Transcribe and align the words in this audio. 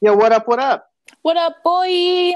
Yo, 0.00 0.14
what 0.14 0.32
up? 0.32 0.46
What 0.46 0.60
up? 0.60 0.90
What 1.22 1.36
up, 1.36 1.56
boy? 1.64 2.32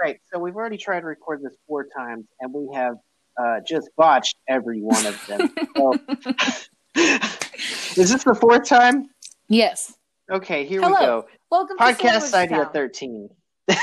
Right. 0.00 0.20
So 0.32 0.38
we've 0.38 0.56
already 0.56 0.76
tried 0.76 1.00
to 1.00 1.06
record 1.06 1.40
this 1.42 1.54
four 1.66 1.86
times, 1.96 2.26
and 2.40 2.52
we 2.52 2.68
have 2.74 2.94
uh, 3.40 3.60
just 3.66 3.90
botched 3.96 4.36
every 4.48 4.80
one 4.80 5.06
of 5.06 5.26
them. 5.26 5.54
so, 5.76 5.92
is 6.96 8.10
this 8.10 8.24
the 8.24 8.34
fourth 8.34 8.66
time? 8.66 9.08
Yes. 9.48 9.94
Okay, 10.30 10.64
here 10.66 10.80
Hello. 10.80 10.90
we 10.98 11.06
go. 11.06 11.26
Welcome 11.50 11.76
Podcast 11.78 12.30
to 12.30 12.36
idea 12.38 12.56
Sandwich 12.56 12.68
thirteen. 12.72 13.28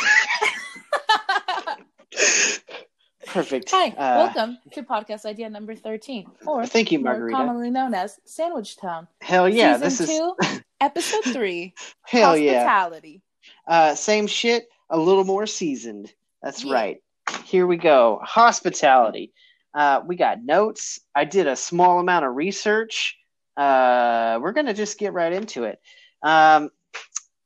Perfect. 3.28 3.70
Hi, 3.72 3.90
Uh, 3.90 3.94
welcome 4.34 4.58
to 4.72 4.84
podcast 4.84 5.26
idea 5.26 5.50
number 5.50 5.76
13, 5.76 6.26
or 6.46 6.66
Thank 6.66 6.92
you, 6.94 7.00
more 7.00 7.12
Margarita. 7.12 7.36
commonly 7.38 7.70
known 7.70 7.94
as 7.94 8.20
Sandwich 8.26 8.78
Town. 8.78 9.08
Hell 9.22 9.48
yeah, 9.50 9.74
Season 9.78 9.84
this 9.84 10.00
is 10.02 10.08
2, 10.50 10.60
episode 10.82 11.24
3, 11.34 11.74
hell 12.06 12.38
yeah. 12.38 12.54
Hospitality. 12.64 13.22
Uh, 13.68 13.96
same 13.96 14.28
shit, 14.28 14.68
a 14.90 14.98
little 14.98 15.24
more 15.24 15.46
seasoned. 15.46 16.12
That's 16.42 16.64
Yeah. 16.64 16.74
right. 16.74 16.98
Here 17.46 17.68
we 17.68 17.78
go. 17.78 18.20
Hospitality. 18.24 19.34
Uh, 19.74 20.02
we 20.06 20.16
got 20.16 20.44
notes. 20.44 21.00
I 21.16 21.26
did 21.26 21.48
a 21.48 21.56
small 21.56 22.00
amount 22.00 22.26
of 22.26 22.36
research. 22.36 23.18
Uh, 23.56 24.40
we're 24.42 24.54
gonna 24.54 24.74
just 24.74 24.98
get 24.98 25.14
right 25.14 25.34
into 25.34 25.64
it. 25.66 25.80
Um, 26.24 26.70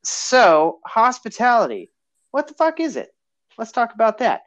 so 0.04 0.80
hospitality. 0.86 1.92
What 2.32 2.48
the 2.48 2.54
fuck 2.54 2.80
is 2.80 2.96
it? 2.96 3.14
Let's 3.58 3.72
talk 3.72 3.94
about 3.94 4.20
that. 4.20 4.44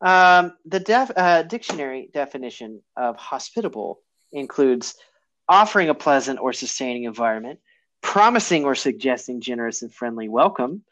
Um, 0.00 0.52
the 0.64 0.80
def- 0.80 1.12
uh, 1.16 1.42
dictionary 1.42 2.10
definition 2.12 2.82
of 2.96 3.16
hospitable 3.16 4.00
includes 4.32 4.94
offering 5.48 5.88
a 5.88 5.94
pleasant 5.94 6.38
or 6.40 6.52
sustaining 6.52 7.04
environment, 7.04 7.60
promising 8.06 8.64
or 8.64 8.74
suggesting 8.76 9.40
generous 9.40 9.82
and 9.82 9.92
friendly 9.92 10.28
welcome, 10.28 10.82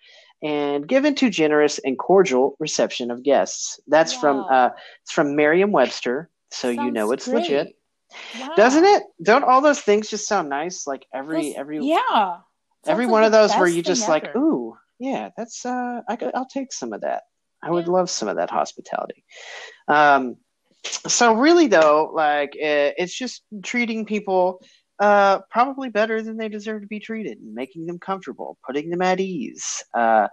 and 0.42 0.86
given 0.86 1.14
to 1.14 1.30
generous 1.30 1.78
and 1.78 1.96
cordial 1.96 2.56
reception 2.58 3.10
of 3.12 3.22
guests. 3.22 3.78
That's 3.86 4.12
from 4.12 4.44
uh, 4.50 4.70
it's 5.02 5.12
from 5.12 5.36
Merriam-Webster, 5.36 6.28
so 6.50 6.68
you 6.68 6.90
know 6.90 7.12
it's 7.12 7.28
great. 7.28 7.42
legit, 7.42 7.76
Wow. 8.40 8.54
doesn't 8.56 8.84
it? 8.84 9.04
Don't 9.22 9.44
all 9.44 9.60
those 9.60 9.80
things 9.80 10.10
just 10.10 10.26
sound 10.26 10.48
nice? 10.48 10.86
Like 10.88 11.06
every 11.14 11.54
every 11.56 11.78
yeah. 11.86 12.00
Sounds 12.10 12.40
every 12.86 13.06
like 13.06 13.12
one 13.12 13.24
of 13.24 13.32
those 13.32 13.54
where 13.54 13.68
you 13.68 13.82
just 13.82 14.08
like, 14.08 14.24
ever. 14.24 14.38
ooh, 14.38 14.76
yeah, 14.98 15.30
that's 15.36 15.64
uh, 15.64 16.00
I 16.08 16.16
could, 16.16 16.34
I'll 16.34 16.46
take 16.46 16.72
some 16.72 16.92
of 16.92 17.02
that. 17.02 17.22
I 17.62 17.70
would 17.70 17.86
Yeah. 17.86 17.92
love 17.92 18.10
some 18.10 18.28
of 18.28 18.36
that 18.36 18.50
hospitality. 18.50 19.24
Um, 19.88 20.36
so 21.06 21.34
really 21.34 21.68
though, 21.68 22.10
like 22.12 22.50
uh, 22.50 22.92
it's 22.98 23.14
just 23.16 23.42
treating 23.62 24.04
people 24.04 24.60
uh 25.00 25.40
probably 25.50 25.88
better 25.88 26.22
than 26.22 26.36
they 26.36 26.48
deserve 26.48 26.82
to 26.82 26.86
be 26.86 27.00
treated, 27.00 27.38
making 27.42 27.86
them 27.86 27.98
comfortable, 27.98 28.56
putting 28.66 28.90
them 28.90 29.02
at 29.02 29.18
ease. 29.20 29.82
Uh, 29.92 30.28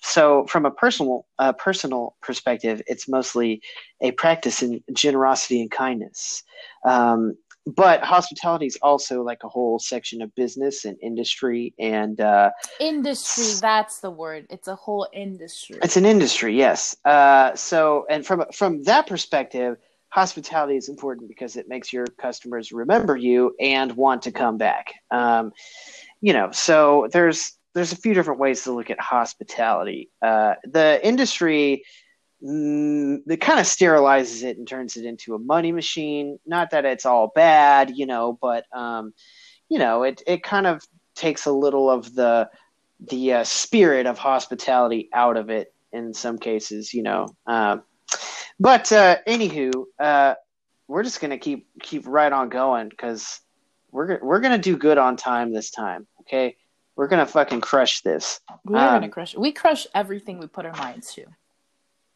so 0.00 0.46
from 0.46 0.64
a 0.66 0.70
personal 0.70 1.26
uh, 1.38 1.52
personal 1.52 2.14
perspective, 2.22 2.80
it's 2.86 3.08
mostly 3.08 3.60
a 4.00 4.12
practice 4.12 4.62
in 4.62 4.82
generosity 4.92 5.60
and 5.60 5.70
kindness. 5.70 6.42
Um, 6.86 7.36
but 7.66 8.02
hospitality 8.02 8.66
is 8.66 8.76
also 8.82 9.22
like 9.22 9.38
a 9.42 9.48
whole 9.48 9.78
section 9.78 10.20
of 10.20 10.34
business 10.34 10.84
and 10.84 10.98
industry 11.02 11.72
and 11.78 12.20
uh, 12.20 12.50
Industry, 12.78 13.46
that's 13.58 14.00
the 14.00 14.10
word. 14.10 14.46
It's 14.50 14.68
a 14.68 14.74
whole 14.76 15.08
industry. 15.14 15.78
it's 15.82 15.96
an 15.96 16.04
industry 16.04 16.56
yes 16.56 16.94
uh, 17.06 17.54
so 17.54 18.04
and 18.10 18.24
from 18.26 18.44
from 18.52 18.82
that 18.82 19.06
perspective 19.06 19.78
hospitality 20.14 20.76
is 20.76 20.88
important 20.88 21.28
because 21.28 21.56
it 21.56 21.68
makes 21.68 21.92
your 21.92 22.06
customers 22.06 22.70
remember 22.70 23.16
you 23.16 23.52
and 23.58 23.90
want 23.96 24.22
to 24.22 24.30
come 24.30 24.56
back. 24.56 24.94
Um, 25.10 25.52
you 26.20 26.32
know 26.32 26.52
so 26.52 27.08
there's 27.10 27.58
there's 27.74 27.92
a 27.92 27.96
few 27.96 28.14
different 28.14 28.38
ways 28.38 28.62
to 28.62 28.72
look 28.72 28.90
at 28.90 29.00
hospitality. 29.00 30.10
Uh, 30.22 30.54
the 30.62 31.04
industry 31.04 31.84
mm, 32.40 33.18
it 33.26 33.40
kind 33.40 33.58
of 33.58 33.66
sterilizes 33.66 34.44
it 34.44 34.56
and 34.56 34.68
turns 34.68 34.96
it 34.96 35.04
into 35.04 35.34
a 35.34 35.38
money 35.40 35.72
machine. 35.72 36.38
Not 36.46 36.70
that 36.70 36.84
it's 36.84 37.06
all 37.06 37.32
bad 37.34 37.90
you 37.96 38.06
know 38.06 38.38
but 38.40 38.66
um, 38.72 39.12
you 39.68 39.80
know 39.80 40.04
it, 40.04 40.22
it 40.28 40.44
kind 40.44 40.68
of 40.68 40.86
takes 41.16 41.44
a 41.44 41.52
little 41.52 41.90
of 41.90 42.14
the 42.14 42.48
the 43.00 43.32
uh, 43.32 43.44
spirit 43.44 44.06
of 44.06 44.16
hospitality 44.16 45.08
out 45.12 45.36
of 45.36 45.50
it 45.50 45.74
in 45.92 46.14
some 46.14 46.38
cases, 46.38 46.94
you 46.94 47.02
know. 47.02 47.28
Um, 47.46 47.82
but 48.58 48.90
uh, 48.92 49.18
anywho, 49.26 49.84
uh, 49.98 50.34
we're 50.88 51.02
just 51.02 51.20
gonna 51.20 51.38
keep 51.38 51.68
keep 51.82 52.06
right 52.06 52.32
on 52.32 52.48
going 52.48 52.88
because 52.88 53.40
we're 53.90 54.18
we're 54.22 54.40
gonna 54.40 54.58
do 54.58 54.76
good 54.76 54.98
on 54.98 55.16
time 55.16 55.52
this 55.52 55.70
time. 55.70 56.06
Okay, 56.20 56.56
we're 56.96 57.08
gonna 57.08 57.26
fucking 57.26 57.60
crush 57.60 58.02
this. 58.02 58.40
We're 58.64 58.78
um, 58.78 58.94
gonna 58.94 59.08
crush 59.08 59.34
it. 59.34 59.40
We 59.40 59.52
crush 59.52 59.86
everything 59.94 60.38
we 60.38 60.46
put 60.46 60.66
our 60.66 60.76
minds 60.76 61.14
to. 61.14 61.26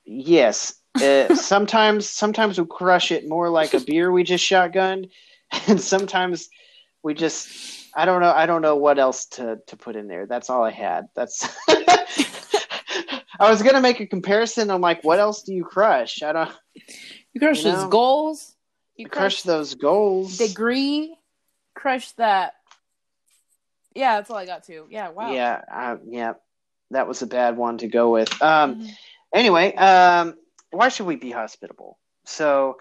Yes. 0.04 0.74
Uh, 0.98 1.32
sometimes 1.36 2.08
sometimes 2.08 2.58
we 2.58 2.66
crush 2.66 3.12
it 3.12 3.28
more 3.28 3.48
like 3.48 3.72
a 3.72 3.78
beer 3.78 4.10
we 4.10 4.24
just 4.24 4.44
shotgunned, 4.44 5.10
and 5.68 5.80
sometimes 5.80 6.48
we 7.04 7.14
just 7.14 7.48
I 7.94 8.04
don't 8.04 8.20
know 8.20 8.32
I 8.32 8.46
don't 8.46 8.62
know 8.62 8.74
what 8.74 8.98
else 8.98 9.26
to 9.26 9.60
to 9.68 9.76
put 9.76 9.94
in 9.94 10.08
there. 10.08 10.26
That's 10.26 10.50
all 10.50 10.64
I 10.64 10.72
had. 10.72 11.08
That's 11.14 11.48
I 13.38 13.50
was 13.50 13.62
gonna 13.62 13.80
make 13.80 14.00
a 14.00 14.06
comparison. 14.06 14.70
I'm 14.70 14.80
like, 14.80 15.04
what 15.04 15.18
else 15.18 15.42
do 15.42 15.52
you 15.52 15.64
crush? 15.64 16.22
I 16.22 16.32
don't 16.32 16.50
You 17.32 17.40
crush 17.40 17.64
You 17.64 17.70
those 17.70 17.90
goals. 17.90 18.54
You 18.96 19.06
crush 19.08 19.42
crush, 19.42 19.42
those 19.42 19.74
goals. 19.74 20.36
degree. 20.38 21.16
Crush 21.74 22.12
that. 22.12 22.54
Yeah, 23.94 24.16
that's 24.16 24.30
all 24.30 24.36
I 24.36 24.46
got 24.46 24.64
to. 24.64 24.86
Yeah, 24.90 25.10
wow. 25.10 25.32
Yeah, 25.32 25.96
yeah, 26.06 26.34
that 26.90 27.06
was 27.06 27.22
a 27.22 27.26
bad 27.26 27.56
one 27.56 27.78
to 27.78 27.88
go 27.88 28.10
with. 28.10 28.30
Um, 28.42 28.76
Mhm. 28.76 28.90
anyway, 29.32 29.74
um, 29.74 30.34
why 30.70 30.88
should 30.88 31.06
we 31.06 31.16
be 31.16 31.30
hospitable? 31.30 31.98
So, 32.24 32.78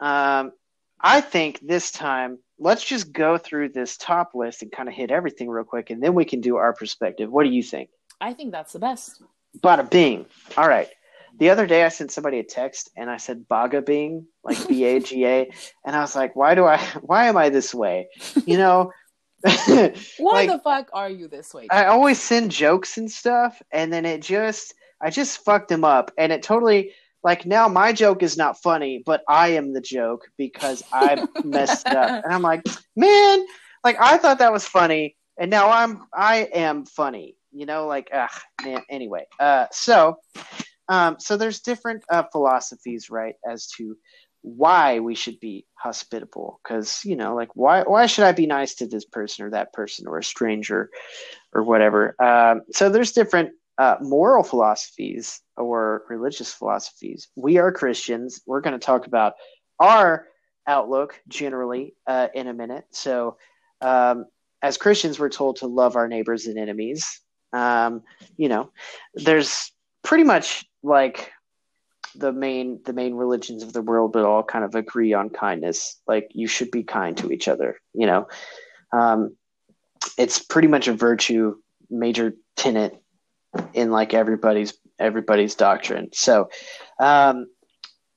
um, 0.00 0.52
I 1.00 1.20
think 1.20 1.60
this 1.60 1.90
time 1.90 2.38
let's 2.58 2.82
just 2.82 3.12
go 3.12 3.36
through 3.36 3.68
this 3.68 3.96
top 3.96 4.34
list 4.34 4.62
and 4.62 4.72
kind 4.72 4.88
of 4.88 4.94
hit 4.94 5.10
everything 5.10 5.48
real 5.50 5.64
quick, 5.64 5.90
and 5.90 6.02
then 6.02 6.14
we 6.14 6.24
can 6.24 6.40
do 6.40 6.56
our 6.56 6.72
perspective. 6.72 7.30
What 7.30 7.44
do 7.44 7.50
you 7.50 7.62
think? 7.62 7.90
I 8.20 8.32
think 8.32 8.52
that's 8.52 8.72
the 8.72 8.78
best. 8.78 9.22
Bada 9.60 9.88
bing. 9.90 10.26
All 10.56 10.68
right. 10.68 10.88
The 11.38 11.50
other 11.50 11.66
day, 11.66 11.84
I 11.84 11.88
sent 11.88 12.12
somebody 12.12 12.38
a 12.38 12.44
text 12.44 12.90
and 12.96 13.10
I 13.10 13.18
said 13.18 13.46
"baga 13.46 13.82
bing," 13.82 14.26
like 14.42 14.66
B 14.68 14.84
A 14.84 15.00
G 15.00 15.26
A, 15.26 15.50
and 15.84 15.94
I 15.94 16.00
was 16.00 16.16
like, 16.16 16.34
"Why 16.34 16.54
do 16.54 16.64
I? 16.64 16.78
Why 17.02 17.26
am 17.26 17.36
I 17.36 17.50
this 17.50 17.74
way?" 17.74 18.08
You 18.46 18.56
know. 18.58 18.92
Why 19.44 19.92
Like- 20.18 20.50
the 20.50 20.60
fuck 20.64 20.88
are 20.92 21.10
you 21.10 21.28
this 21.28 21.52
way? 21.52 21.66
I 21.70 21.84
always 21.86 22.20
send 22.20 22.50
jokes 22.50 22.96
and 22.96 23.10
stuff, 23.10 23.60
and 23.70 23.92
then 23.92 24.04
it 24.06 24.22
just 24.22 24.74
I 25.02 25.10
just 25.10 25.44
fucked 25.44 25.70
him 25.70 25.84
up, 25.84 26.10
and 26.16 26.32
it 26.32 26.42
totally 26.42 26.92
like 27.22 27.44
now 27.44 27.68
my 27.68 27.92
joke 27.92 28.22
is 28.22 28.36
not 28.38 28.60
funny, 28.62 29.02
but 29.04 29.22
I 29.28 29.48
am 29.48 29.72
the 29.74 29.80
joke 29.80 30.28
because 30.38 30.82
I 30.92 31.26
messed 31.44 31.86
up, 31.88 32.24
and 32.24 32.32
I'm 32.32 32.42
like, 32.42 32.62
man, 32.96 33.44
like 33.84 33.96
I 34.00 34.16
thought 34.16 34.38
that 34.38 34.52
was 34.52 34.66
funny, 34.66 35.16
and 35.38 35.50
now 35.50 35.70
I'm 35.70 36.06
I 36.14 36.48
am 36.54 36.86
funny, 36.86 37.36
you 37.56 37.66
know, 37.66 37.86
like 37.86 38.10
ah 38.12 38.28
man. 38.62 38.82
Anyway, 38.90 39.26
uh, 39.40 39.66
so 39.72 40.18
um, 40.88 41.16
so 41.18 41.36
there's 41.36 41.60
different 41.60 42.04
uh, 42.10 42.24
philosophies, 42.30 43.10
right, 43.10 43.34
as 43.48 43.66
to 43.78 43.96
why 44.42 45.00
we 45.00 45.14
should 45.14 45.40
be 45.40 45.66
hospitable 45.74 46.60
because 46.62 47.04
you 47.04 47.16
know 47.16 47.34
like 47.34 47.48
why 47.54 47.82
why 47.82 48.06
should 48.06 48.24
i 48.24 48.30
be 48.30 48.46
nice 48.46 48.76
to 48.76 48.86
this 48.86 49.04
person 49.04 49.44
or 49.44 49.50
that 49.50 49.72
person 49.72 50.06
or 50.06 50.18
a 50.18 50.24
stranger 50.24 50.90
or 51.52 51.64
whatever? 51.64 52.14
Um, 52.22 52.62
so 52.72 52.88
there's 52.88 53.12
different 53.12 53.50
uh, 53.78 53.96
moral 54.00 54.44
philosophies 54.44 55.40
or 55.56 56.04
religious 56.08 56.52
philosophies. 56.52 57.28
We 57.36 57.58
are 57.58 57.72
christians. 57.72 58.40
We're 58.46 58.60
going 58.60 58.78
to 58.78 58.84
talk 58.84 59.06
about 59.06 59.34
our 59.80 60.26
outlook 60.66 61.20
generally 61.28 61.94
uh, 62.06 62.28
in 62.34 62.46
a 62.48 62.54
minute. 62.54 62.84
So 62.90 63.36
um, 63.80 64.26
as 64.62 64.78
christians 64.78 65.18
we're 65.18 65.28
told 65.28 65.56
to 65.56 65.66
love 65.66 65.96
our 65.96 66.08
neighbors 66.08 66.46
and 66.46 66.58
enemies 66.58 67.20
um, 67.52 68.02
you 68.36 68.48
know 68.48 68.70
there's 69.14 69.72
pretty 70.02 70.24
much 70.24 70.64
like 70.82 71.32
the 72.14 72.32
main 72.32 72.80
the 72.84 72.92
main 72.92 73.14
religions 73.14 73.62
of 73.62 73.72
the 73.72 73.82
world 73.82 74.12
but 74.12 74.24
all 74.24 74.42
kind 74.42 74.64
of 74.64 74.74
agree 74.74 75.12
on 75.12 75.30
kindness. 75.30 76.00
Like 76.06 76.28
you 76.32 76.46
should 76.46 76.70
be 76.70 76.82
kind 76.82 77.16
to 77.18 77.32
each 77.32 77.48
other 77.48 77.78
you 77.94 78.06
know? 78.06 78.28
Um, 78.92 79.36
it's 80.16 80.38
pretty 80.38 80.68
much 80.68 80.88
a 80.88 80.92
virtue 80.92 81.56
major 81.90 82.34
tenet 82.56 83.02
in 83.74 83.90
like 83.90 84.14
everybody's 84.14 84.74
everybody's 84.98 85.54
doctrine. 85.54 86.10
So 86.12 86.48
um, 87.00 87.46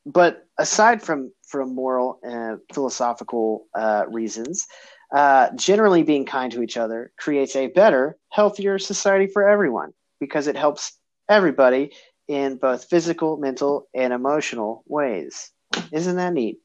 but 0.06 0.46
aside 0.58 1.02
from 1.02 1.32
from 1.48 1.74
moral 1.76 2.20
and 2.24 2.60
philosophical 2.74 3.66
uh, 3.74 4.06
reasons 4.08 4.68
uh, 5.12 5.50
generally 5.56 6.04
being 6.04 6.26
kind 6.26 6.52
to 6.52 6.62
each 6.62 6.78
other 6.78 7.12
creates 7.18 7.56
a 7.56 7.68
better 7.68 8.18
healthier 8.30 8.78
society 8.78 9.28
for 9.28 9.48
everyone 9.48 9.94
because 10.20 10.48
it 10.48 10.56
helps 10.56 11.00
everybody 11.28 11.92
in 12.28 12.58
both 12.58 12.86
physical, 12.86 13.38
mental, 13.38 13.88
and 13.96 14.14
emotional 14.14 14.84
ways. 14.88 15.52
Isn't 15.92 16.16
that 16.18 16.34
neat? 16.34 16.60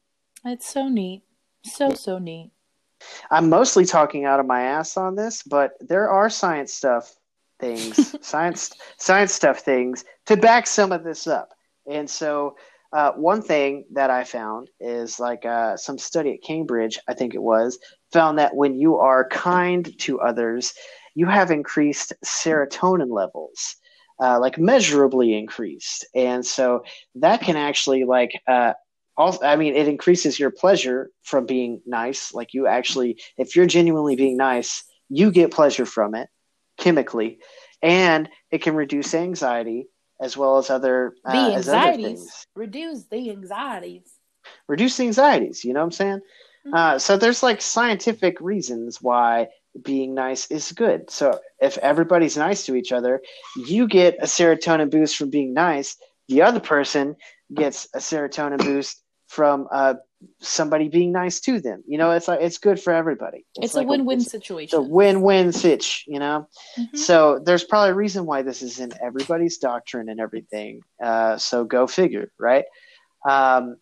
It's 0.45 0.71
so 0.71 0.87
neat. 0.87 1.23
So, 1.63 1.93
so 1.95 2.19
neat. 2.19 2.51
I'm 3.31 3.49
mostly 3.49 3.85
talking 3.85 4.25
out 4.25 4.39
of 4.39 4.45
my 4.45 4.61
ass 4.61 4.95
on 4.97 5.15
this, 5.15 5.41
but 5.41 5.73
there 5.79 6.09
are 6.09 6.29
science 6.29 6.73
stuff 6.73 7.15
things, 7.59 8.15
science 8.25 8.73
science 8.97 9.33
stuff 9.33 9.59
things 9.59 10.05
to 10.27 10.37
back 10.37 10.67
some 10.67 10.91
of 10.91 11.03
this 11.03 11.25
up. 11.25 11.49
And 11.89 12.09
so, 12.09 12.57
uh, 12.93 13.11
one 13.13 13.41
thing 13.41 13.85
that 13.91 14.09
I 14.09 14.23
found 14.23 14.69
is 14.79 15.19
like 15.19 15.45
uh, 15.45 15.75
some 15.75 15.97
study 15.97 16.33
at 16.33 16.43
Cambridge, 16.43 16.99
I 17.09 17.13
think 17.13 17.33
it 17.33 17.41
was, 17.41 17.77
found 18.15 18.39
that 18.39 18.55
when 18.55 18.73
you 18.75 18.95
are 18.97 19.27
kind 19.27 19.83
to 19.99 20.21
others, 20.21 20.73
you 21.15 21.27
have 21.27 21.51
increased 21.51 22.13
serotonin 22.23 23.11
levels. 23.11 23.75
Uh, 24.17 24.39
like 24.39 24.57
measurably 24.57 25.37
increased, 25.37 26.05
and 26.15 26.45
so 26.45 26.85
that 27.15 27.41
can 27.41 27.57
actually 27.57 28.05
like 28.05 28.31
uh, 28.47 28.71
also, 29.17 29.45
I 29.45 29.57
mean, 29.57 29.75
it 29.75 29.89
increases 29.89 30.39
your 30.39 30.51
pleasure 30.51 31.09
from 31.23 31.45
being 31.45 31.81
nice. 31.85 32.33
Like 32.33 32.53
you 32.53 32.67
actually, 32.67 33.21
if 33.37 33.55
you're 33.55 33.65
genuinely 33.65 34.15
being 34.15 34.37
nice, 34.37 34.85
you 35.09 35.31
get 35.31 35.51
pleasure 35.51 35.85
from 35.85 36.15
it 36.15 36.29
chemically, 36.77 37.39
and 37.81 38.29
it 38.51 38.61
can 38.61 38.75
reduce 38.75 39.13
anxiety 39.13 39.87
as 40.21 40.37
well 40.37 40.57
as 40.57 40.69
other 40.69 41.13
uh, 41.25 41.31
the 41.31 41.55
as 41.55 41.67
other 41.67 41.77
anxieties. 41.77 42.19
things. 42.19 42.47
Reduce 42.55 43.03
the 43.05 43.31
anxieties. 43.31 44.09
Reduce 44.67 44.97
the 44.97 45.03
anxieties. 45.03 45.63
You 45.65 45.73
know 45.73 45.81
what 45.81 45.87
I'm 45.87 45.91
saying? 45.91 46.21
Uh, 46.73 46.97
so 46.99 47.17
there's 47.17 47.43
like 47.43 47.61
scientific 47.61 48.39
reasons 48.41 49.01
why 49.01 49.47
being 49.83 50.13
nice 50.15 50.49
is 50.49 50.71
good. 50.71 51.09
So 51.09 51.39
if 51.59 51.77
everybody's 51.79 52.37
nice 52.37 52.65
to 52.65 52.75
each 52.75 52.91
other, 52.91 53.21
you 53.55 53.87
get 53.87 54.15
a 54.19 54.25
serotonin 54.25 54.89
boost 54.89 55.17
from 55.17 55.29
being 55.29 55.53
nice. 55.53 55.97
The 56.27 56.41
other 56.41 56.59
person 56.59 57.15
gets 57.53 57.87
a 57.93 57.99
serotonin 57.99 58.59
boost 58.59 59.01
from 59.27 59.67
uh, 59.71 59.95
somebody 60.39 60.87
being 60.87 61.11
nice 61.11 61.39
to 61.41 61.59
them. 61.59 61.83
You 61.87 61.97
know, 61.97 62.11
it's 62.11 62.27
like 62.27 62.41
it's 62.41 62.57
good 62.57 62.79
for 62.79 62.93
everybody. 62.93 63.45
It's, 63.57 63.75
like 63.75 63.85
a 63.85 63.89
win-win 63.89 64.19
it's- 64.19 64.31
situation. 64.31 64.79
It's 64.79 64.87
a 64.87 64.91
win-win 64.91 65.51
sitch. 65.51 66.05
You 66.07 66.19
know. 66.19 66.47
Mhm. 66.77 66.97
So 66.97 67.39
there's 67.43 67.63
probably 67.63 67.91
a 67.91 67.95
reason 67.95 68.25
why 68.25 68.41
this 68.41 68.61
is 68.61 68.79
in 68.79 68.91
everybody's 69.03 69.57
doctrine 69.57 70.09
and 70.09 70.19
everything. 70.19 70.81
Uh, 71.03 71.37
so 71.37 71.63
go 71.65 71.85
figure, 71.85 72.31
right? 72.39 72.65
Um, 73.27 73.77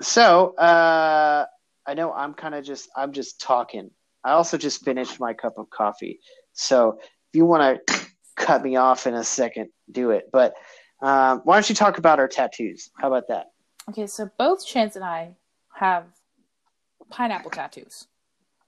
so 0.00 0.54
uh, 0.56 1.46
I 1.86 1.94
know 1.94 2.12
I'm 2.12 2.34
kind 2.34 2.54
of 2.54 2.64
just 2.64 2.88
I'm 2.96 3.12
just 3.12 3.40
talking. 3.40 3.90
I 4.24 4.32
also 4.32 4.56
just 4.56 4.84
finished 4.84 5.18
my 5.18 5.34
cup 5.34 5.54
of 5.58 5.68
coffee. 5.70 6.20
So 6.52 6.98
if 7.00 7.34
you 7.34 7.44
want 7.44 7.86
to 7.86 8.06
cut 8.36 8.62
me 8.62 8.76
off 8.76 9.06
in 9.06 9.14
a 9.14 9.24
second, 9.24 9.70
do 9.90 10.10
it. 10.10 10.30
But 10.32 10.54
um, 11.02 11.40
why 11.44 11.56
don't 11.56 11.68
you 11.68 11.74
talk 11.74 11.98
about 11.98 12.18
our 12.18 12.28
tattoos? 12.28 12.90
How 12.96 13.08
about 13.08 13.28
that? 13.28 13.46
Okay, 13.88 14.06
so 14.06 14.30
both 14.38 14.64
Chance 14.64 14.94
and 14.94 15.04
I 15.04 15.32
have 15.74 16.04
pineapple 17.10 17.50
tattoos. 17.50 18.06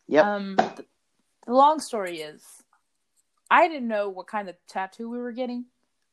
Yep. 0.09 0.25
Um, 0.25 0.57
the, 0.57 0.85
the 1.47 1.53
long 1.53 1.79
story 1.79 2.21
is, 2.21 2.43
I 3.51 3.69
didn't 3.69 3.87
know 3.87 4.09
what 4.09 4.27
kind 4.27 4.49
of 4.49 4.57
tattoo 4.67 5.09
we 5.09 5.19
were 5.19 5.33
getting. 5.33 5.67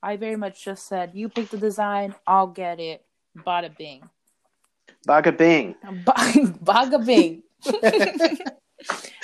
I 0.03 0.18
very 0.18 0.36
much 0.36 0.63
just 0.63 0.88
said, 0.88 1.12
"You 1.13 1.30
pick 1.30 1.50
the 1.50 1.57
design, 1.57 2.15
I'll 2.27 2.48
get 2.48 2.80
it." 2.80 3.06
Bada 3.38 3.75
bing, 3.75 4.09
Baga 5.06 5.31
Bing. 5.31 5.75
baga 6.62 7.00
bing. 7.00 7.44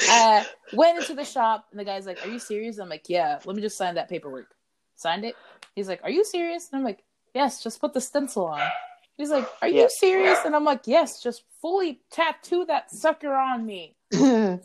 uh, 0.09 0.43
went 0.73 0.97
into 0.99 1.13
the 1.13 1.23
shop 1.23 1.67
and 1.71 1.79
the 1.79 1.85
guy's 1.85 2.05
like, 2.05 2.23
"Are 2.25 2.29
you 2.29 2.39
serious?" 2.39 2.77
I'm 2.79 2.89
like, 2.89 3.05
"Yeah." 3.09 3.39
Let 3.45 3.55
me 3.55 3.61
just 3.61 3.77
sign 3.77 3.95
that 3.95 4.09
paperwork. 4.09 4.47
Signed 4.95 5.25
it. 5.25 5.35
He's 5.75 5.87
like, 5.87 6.01
"Are 6.03 6.09
you 6.09 6.23
serious?" 6.23 6.69
And 6.71 6.79
I'm 6.79 6.83
like, 6.85 7.03
"Yes." 7.33 7.63
Just 7.63 7.79
put 7.79 7.93
the 7.93 8.01
stencil 8.01 8.45
on. 8.45 8.61
He's 9.17 9.29
like, 9.29 9.47
"Are 9.61 9.67
you 9.67 9.89
serious?" 9.89 10.39
And 10.45 10.55
I'm 10.55 10.63
like, 10.65 10.81
"Yes." 10.85 11.21
Just 11.21 11.43
fully 11.61 12.01
tattoo 12.11 12.65
that 12.65 12.91
sucker 12.91 13.33
on 13.35 13.65
me. 13.65 13.95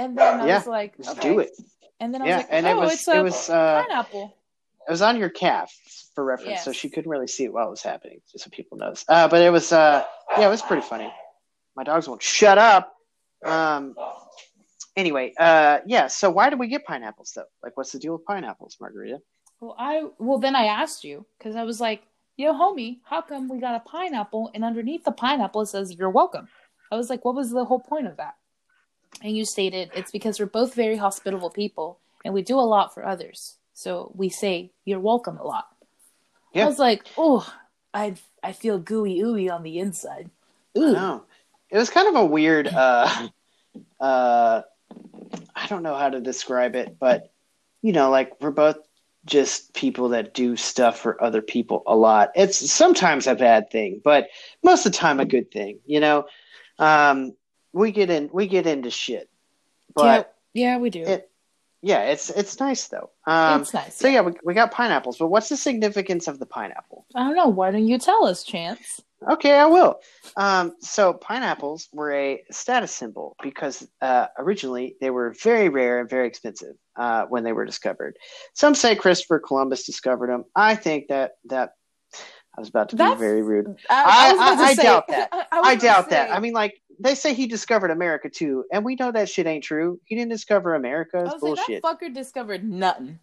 And 0.00 0.16
then 0.16 0.40
I 0.40 0.46
Yeah, 0.46 0.56
was 0.58 0.66
like, 0.66 0.94
okay. 1.06 1.20
do 1.20 1.38
it. 1.40 1.50
And 2.00 2.14
then 2.14 2.22
I 2.22 2.24
was 2.24 2.30
Yeah, 2.30 2.36
like, 2.38 2.64
oh, 2.64 2.70
it 2.70 2.76
was 2.76 2.92
it's 2.94 3.08
a 3.08 3.18
it 3.18 3.22
was 3.22 3.50
uh, 3.50 3.82
pineapple. 3.86 4.34
It 4.90 4.92
was 4.92 5.02
on 5.02 5.18
your 5.18 5.30
calf 5.30 5.72
for 6.16 6.24
reference, 6.24 6.64
so 6.64 6.72
she 6.72 6.90
couldn't 6.90 7.08
really 7.08 7.28
see 7.28 7.44
it 7.44 7.52
while 7.52 7.68
it 7.68 7.70
was 7.70 7.82
happening, 7.82 8.20
just 8.32 8.42
so 8.42 8.50
people 8.50 8.76
knows. 8.76 9.04
Uh, 9.08 9.28
but 9.28 9.40
it 9.40 9.50
was 9.50 9.70
uh, 9.70 10.04
yeah, 10.36 10.48
it 10.48 10.50
was 10.50 10.62
pretty 10.62 10.82
funny. 10.82 11.12
My 11.76 11.84
dogs 11.84 12.08
won't 12.08 12.20
shut 12.20 12.58
up. 12.58 12.92
Um, 13.44 13.94
anyway, 14.96 15.32
uh, 15.38 15.78
yeah. 15.86 16.08
So 16.08 16.28
why 16.28 16.50
do 16.50 16.56
we 16.56 16.66
get 16.66 16.84
pineapples 16.84 17.34
though? 17.36 17.44
Like, 17.62 17.76
what's 17.76 17.92
the 17.92 18.00
deal 18.00 18.14
with 18.14 18.24
pineapples, 18.24 18.78
Margarita? 18.80 19.20
Well, 19.60 19.76
I 19.78 20.06
well 20.18 20.38
then 20.38 20.56
I 20.56 20.64
asked 20.64 21.04
you 21.04 21.24
because 21.38 21.54
I 21.54 21.62
was 21.62 21.80
like, 21.80 22.02
yo, 22.36 22.52
homie, 22.52 22.98
how 23.04 23.22
come 23.22 23.48
we 23.48 23.60
got 23.60 23.76
a 23.76 23.88
pineapple 23.88 24.50
and 24.54 24.64
underneath 24.64 25.04
the 25.04 25.12
pineapple 25.12 25.60
it 25.60 25.66
says 25.66 25.94
you're 25.94 26.10
welcome? 26.10 26.48
I 26.90 26.96
was 26.96 27.08
like, 27.08 27.24
what 27.24 27.36
was 27.36 27.50
the 27.50 27.64
whole 27.64 27.78
point 27.78 28.08
of 28.08 28.16
that? 28.16 28.34
And 29.22 29.36
you 29.36 29.44
stated 29.44 29.92
it's 29.94 30.10
because 30.10 30.40
we're 30.40 30.46
both 30.46 30.74
very 30.74 30.96
hospitable 30.96 31.50
people 31.50 32.00
and 32.24 32.34
we 32.34 32.42
do 32.42 32.58
a 32.58 32.62
lot 32.62 32.92
for 32.92 33.06
others. 33.06 33.56
So 33.80 34.12
we 34.14 34.28
say 34.28 34.72
you're 34.84 35.00
welcome 35.00 35.38
a 35.38 35.42
lot. 35.42 35.66
Yeah. 36.52 36.64
I 36.64 36.66
was 36.66 36.78
like, 36.78 37.06
oh, 37.16 37.50
I 37.94 38.14
I 38.42 38.52
feel 38.52 38.78
gooey 38.78 39.20
ooey 39.20 39.50
on 39.50 39.62
the 39.62 39.78
inside. 39.78 40.28
Ooh. 40.76 40.92
know. 40.92 41.24
It 41.70 41.78
was 41.78 41.88
kind 41.88 42.06
of 42.06 42.14
a 42.14 42.26
weird. 42.26 42.66
Uh, 42.68 43.28
uh, 44.00 44.60
I 45.56 45.66
don't 45.68 45.82
know 45.82 45.94
how 45.94 46.10
to 46.10 46.20
describe 46.20 46.74
it, 46.74 46.98
but 47.00 47.32
you 47.80 47.92
know, 47.92 48.10
like 48.10 48.38
we're 48.42 48.50
both 48.50 48.76
just 49.24 49.72
people 49.72 50.10
that 50.10 50.34
do 50.34 50.56
stuff 50.56 50.98
for 51.00 51.22
other 51.24 51.40
people 51.40 51.82
a 51.86 51.96
lot. 51.96 52.32
It's 52.34 52.70
sometimes 52.70 53.26
a 53.26 53.34
bad 53.34 53.70
thing, 53.70 54.02
but 54.04 54.28
most 54.62 54.84
of 54.84 54.92
the 54.92 54.98
time 54.98 55.20
a 55.20 55.24
good 55.24 55.50
thing. 55.50 55.78
You 55.86 56.00
know, 56.00 56.26
um, 56.78 57.34
we 57.72 57.92
get 57.92 58.10
in 58.10 58.28
we 58.30 58.46
get 58.46 58.66
into 58.66 58.90
shit, 58.90 59.30
but 59.94 60.36
yeah, 60.52 60.72
yeah, 60.72 60.76
we 60.76 60.90
do. 60.90 61.00
it- 61.04 61.30
yeah, 61.82 62.02
it's 62.02 62.30
it's 62.30 62.60
nice 62.60 62.88
though. 62.88 63.10
Um, 63.30 63.62
it's 63.62 63.72
nice. 63.74 63.94
so 63.94 64.08
yeah, 64.08 64.20
we, 64.22 64.32
we 64.44 64.54
got 64.54 64.72
pineapples, 64.72 65.18
but 65.18 65.28
what's 65.28 65.48
the 65.48 65.56
significance 65.56 66.28
of 66.28 66.38
the 66.38 66.46
pineapple? 66.46 67.06
I 67.14 67.20
don't 67.24 67.36
know. 67.36 67.48
Why 67.48 67.70
don't 67.70 67.86
you 67.86 67.98
tell 67.98 68.26
us, 68.26 68.42
Chance? 68.44 69.00
Okay, 69.30 69.52
I 69.54 69.66
will. 69.66 70.00
Um, 70.36 70.74
so 70.80 71.12
pineapples 71.12 71.88
were 71.92 72.10
a 72.12 72.42
status 72.50 72.90
symbol 72.92 73.36
because 73.42 73.86
uh, 74.00 74.26
originally 74.38 74.96
they 75.00 75.10
were 75.10 75.34
very 75.42 75.68
rare 75.68 76.00
and 76.00 76.08
very 76.08 76.26
expensive 76.26 76.74
uh, 76.96 77.26
when 77.26 77.44
they 77.44 77.52
were 77.52 77.66
discovered. 77.66 78.16
Some 78.54 78.74
say 78.74 78.96
Christopher 78.96 79.38
Columbus 79.38 79.84
discovered 79.84 80.30
them. 80.30 80.44
I 80.56 80.74
think 80.74 81.08
that 81.08 81.32
that 81.46 81.74
I 82.56 82.60
was 82.60 82.68
about 82.70 82.88
to 82.90 82.96
be 82.96 82.98
That's- 82.98 83.18
very 83.20 83.42
rude. 83.42 83.76
I, 83.90 84.34
I- 84.38 84.54
I- 84.54 84.64
I 84.70 84.74
doubt 84.74 85.08
that. 85.08 85.28
I, 85.52 85.60
was 85.60 85.68
I 85.68 85.72
about 85.72 85.80
to 85.80 85.86
doubt 85.86 86.10
that. 86.10 86.30
I 86.34 86.40
mean, 86.40 86.54
like 86.54 86.80
they 87.00 87.14
say 87.14 87.34
he 87.34 87.46
discovered 87.46 87.90
America 87.90 88.28
too, 88.28 88.64
and 88.72 88.84
we 88.84 88.94
know 88.96 89.10
that 89.10 89.28
shit 89.28 89.46
ain't 89.46 89.64
true. 89.64 90.00
He 90.04 90.14
didn't 90.16 90.30
discover 90.30 90.74
America. 90.74 91.18
I 91.18 91.22
It's 91.22 91.32
was 91.34 91.42
like, 91.42 91.56
bullshit. 91.56 91.82
that 91.82 92.00
fucker 92.00 92.14
discovered 92.14 92.62
nothing. 92.64 93.18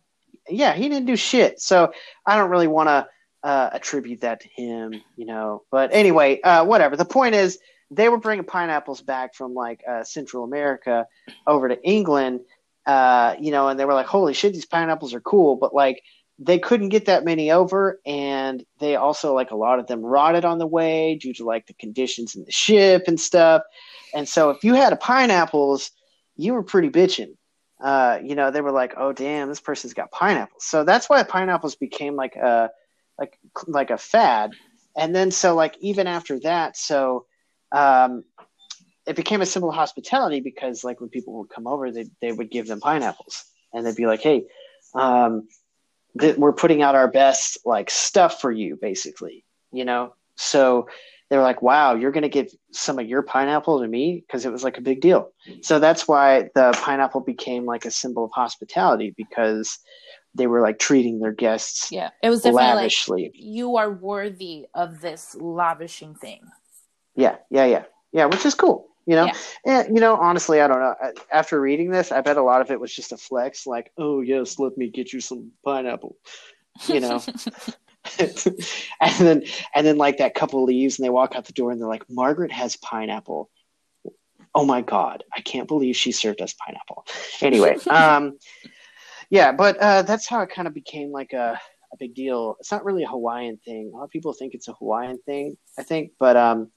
yeah, 0.49 0.73
he 0.73 0.89
didn't 0.89 1.05
do 1.05 1.15
shit. 1.15 1.59
So 1.61 1.91
I 2.25 2.37
don't 2.37 2.49
really 2.49 2.67
want 2.67 2.89
to 2.89 3.07
uh, 3.43 3.69
attribute 3.73 4.21
that 4.21 4.41
to 4.41 4.47
him, 4.49 4.93
you 5.15 5.25
know. 5.25 5.63
But 5.71 5.91
anyway, 5.93 6.41
uh, 6.41 6.65
whatever. 6.65 6.95
The 6.97 7.05
point 7.05 7.35
is, 7.35 7.59
they 7.91 8.09
were 8.09 8.17
bringing 8.17 8.43
pineapples 8.45 9.01
back 9.01 9.35
from 9.35 9.53
like 9.53 9.81
uh, 9.89 10.03
Central 10.03 10.43
America 10.43 11.05
over 11.45 11.69
to 11.69 11.81
England, 11.83 12.41
uh, 12.85 13.35
you 13.39 13.51
know, 13.51 13.67
and 13.69 13.79
they 13.79 13.85
were 13.85 13.93
like, 13.93 14.07
"Holy 14.07 14.33
shit, 14.33 14.53
these 14.53 14.65
pineapples 14.65 15.13
are 15.13 15.21
cool!" 15.21 15.55
But 15.55 15.73
like, 15.73 16.01
they 16.39 16.59
couldn't 16.59 16.89
get 16.89 17.05
that 17.05 17.25
many 17.25 17.51
over, 17.51 17.99
and 18.05 18.63
they 18.79 18.95
also 18.95 19.33
like 19.33 19.51
a 19.51 19.55
lot 19.55 19.79
of 19.79 19.87
them 19.87 20.01
rotted 20.01 20.45
on 20.45 20.59
the 20.59 20.67
way 20.67 21.15
due 21.15 21.33
to 21.33 21.43
like 21.43 21.65
the 21.67 21.73
conditions 21.73 22.35
in 22.35 22.43
the 22.43 22.51
ship 22.51 23.03
and 23.07 23.19
stuff. 23.19 23.63
And 24.13 24.27
so, 24.27 24.51
if 24.51 24.63
you 24.63 24.73
had 24.73 24.93
a 24.93 24.97
pineapples, 24.97 25.91
you 26.35 26.53
were 26.53 26.63
pretty 26.63 26.89
bitching 26.89 27.33
uh, 27.81 28.19
you 28.23 28.35
know, 28.35 28.49
they 28.49 28.61
were 28.61 28.71
like, 28.71 28.93
"Oh, 28.97 29.13
damn, 29.13 29.49
this 29.49 29.59
person's 29.59 29.93
got 29.93 30.11
pineapples." 30.11 30.63
So 30.63 30.83
that's 30.83 31.09
why 31.09 31.21
pineapples 31.23 31.75
became 31.75 32.15
like 32.15 32.35
a 32.35 32.71
like 33.19 33.37
like 33.67 33.91
a 33.91 33.97
fad, 33.97 34.51
and 34.95 35.15
then 35.15 35.29
so 35.31 35.55
like 35.55 35.75
even 35.79 36.07
after 36.07 36.39
that, 36.39 36.75
so 36.75 37.25
um, 37.71 38.23
it 39.05 39.15
became 39.15 39.41
a 39.41 39.45
symbol 39.45 39.69
of 39.69 39.75
hospitality 39.75 40.39
because 40.39 40.83
like 40.83 40.99
when 40.99 41.09
people 41.09 41.37
would 41.37 41.49
come 41.49 41.67
over, 41.67 41.91
they 41.91 42.07
they 42.19 42.31
would 42.31 42.49
give 42.49 42.67
them 42.67 42.79
pineapples, 42.79 43.45
and 43.73 43.85
they'd 43.85 43.95
be 43.95 44.07
like, 44.07 44.21
"Hey, 44.21 44.45
um, 44.95 45.47
th- 46.19 46.37
we're 46.37 46.53
putting 46.53 46.81
out 46.81 46.95
our 46.95 47.07
best 47.09 47.57
like 47.65 47.89
stuff 47.89 48.41
for 48.41 48.51
you, 48.51 48.77
basically," 48.81 49.45
you 49.71 49.85
know. 49.85 50.13
So 50.35 50.87
they 51.29 51.37
were 51.37 51.43
like, 51.43 51.61
"Wow, 51.61 51.95
you're 51.95 52.11
gonna 52.11 52.29
give 52.29 52.49
some 52.71 52.99
of 52.99 53.07
your 53.07 53.21
pineapple 53.21 53.81
to 53.81 53.87
me," 53.87 54.23
because 54.25 54.45
it 54.45 54.51
was 54.51 54.63
like 54.63 54.77
a 54.77 54.81
big 54.81 55.01
deal. 55.01 55.31
So 55.61 55.79
that's 55.79 56.07
why 56.07 56.49
the 56.55 56.77
pineapple 56.81 57.21
became 57.21 57.65
like 57.65 57.85
a 57.85 57.91
symbol 57.91 58.25
of 58.25 58.31
hospitality 58.33 59.13
because 59.17 59.79
they 60.35 60.47
were 60.47 60.61
like 60.61 60.79
treating 60.79 61.19
their 61.19 61.31
guests 61.31 61.91
Yeah, 61.91 62.11
it 62.21 62.29
was 62.29 62.41
definitely 62.41 62.65
lavishly. 62.75 63.23
like 63.23 63.31
you 63.33 63.77
are 63.77 63.91
worthy 63.91 64.67
of 64.73 65.01
this 65.01 65.35
lavishing 65.35 66.15
thing. 66.15 66.41
Yeah, 67.15 67.37
yeah, 67.49 67.65
yeah, 67.65 67.83
yeah, 68.11 68.25
which 68.25 68.45
is 68.45 68.53
cool. 68.53 68.87
You 69.07 69.15
know, 69.15 69.25
Yeah. 69.25 69.33
and 69.65 69.95
you 69.95 70.01
know, 70.01 70.17
honestly, 70.17 70.59
I 70.59 70.67
don't 70.67 70.81
know. 70.81 70.93
After 71.31 71.61
reading 71.61 71.89
this, 71.89 72.11
I 72.11 72.19
bet 72.19 72.35
a 72.35 72.43
lot 72.43 72.59
of 72.59 72.69
it 72.71 72.79
was 72.79 72.93
just 72.93 73.13
a 73.13 73.17
flex, 73.17 73.65
like, 73.65 73.91
"Oh 73.97 74.19
yes, 74.19 74.59
let 74.59 74.77
me 74.77 74.89
get 74.89 75.13
you 75.13 75.21
some 75.21 75.53
pineapple," 75.63 76.17
you 76.87 76.99
know. 76.99 77.23
and 78.19 79.13
then, 79.19 79.43
and 79.73 79.87
then, 79.87 79.97
like 79.97 80.17
that 80.17 80.35
couple 80.35 80.63
leaves, 80.63 80.99
and 80.99 81.05
they 81.05 81.09
walk 81.09 81.35
out 81.35 81.45
the 81.45 81.53
door, 81.53 81.71
and 81.71 81.79
they're 81.79 81.87
like, 81.87 82.03
"Margaret 82.09 82.51
has 82.51 82.75
pineapple." 82.75 83.49
Oh 84.53 84.65
my 84.65 84.81
god, 84.81 85.23
I 85.33 85.39
can't 85.39 85.67
believe 85.69 85.95
she 85.95 86.11
served 86.11 86.41
us 86.41 86.53
pineapple. 86.53 87.05
Anyway, 87.41 87.77
um, 87.89 88.37
yeah, 89.29 89.53
but 89.53 89.77
uh, 89.77 90.01
that's 90.01 90.27
how 90.27 90.41
it 90.41 90.49
kind 90.49 90.67
of 90.67 90.73
became 90.73 91.11
like 91.11 91.31
a, 91.31 91.59
a 91.93 91.97
big 91.97 92.13
deal. 92.13 92.57
It's 92.59 92.71
not 92.71 92.83
really 92.83 93.03
a 93.03 93.07
Hawaiian 93.07 93.57
thing. 93.57 93.91
A 93.93 93.97
lot 93.97 94.03
of 94.03 94.09
people 94.09 94.33
think 94.33 94.53
it's 94.53 94.67
a 94.67 94.73
Hawaiian 94.73 95.19
thing, 95.25 95.57
I 95.77 95.83
think, 95.83 96.11
but 96.19 96.35
um, 96.35 96.71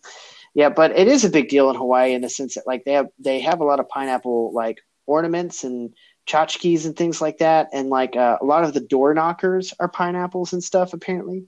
yeah, 0.55 0.69
but 0.69 0.97
it 0.97 1.09
is 1.09 1.25
a 1.25 1.31
big 1.31 1.49
deal 1.49 1.71
in 1.71 1.77
Hawaii 1.77 2.13
in 2.13 2.23
the 2.23 2.29
sense 2.29 2.55
that 2.55 2.67
like 2.67 2.85
they 2.85 2.93
have 2.93 3.09
they 3.19 3.41
have 3.41 3.61
a 3.61 3.65
lot 3.65 3.81
of 3.81 3.89
pineapple 3.89 4.53
like 4.53 4.79
ornaments 5.07 5.65
and 5.65 5.95
tchotchkes 6.27 6.87
and 6.87 6.97
things 6.97 7.21
like 7.21 7.39
that, 7.39 7.69
and 7.73 7.89
like 7.89 8.17
uh, 8.17 8.39
a 8.41 8.45
lot 8.45 8.65
of 8.65 8.75
the 8.75 8.81
door 8.81 9.15
knockers 9.15 9.75
are 9.79 9.89
pineapples 9.89 10.53
and 10.53 10.63
stuff 10.63 10.93
apparently, 10.93 11.47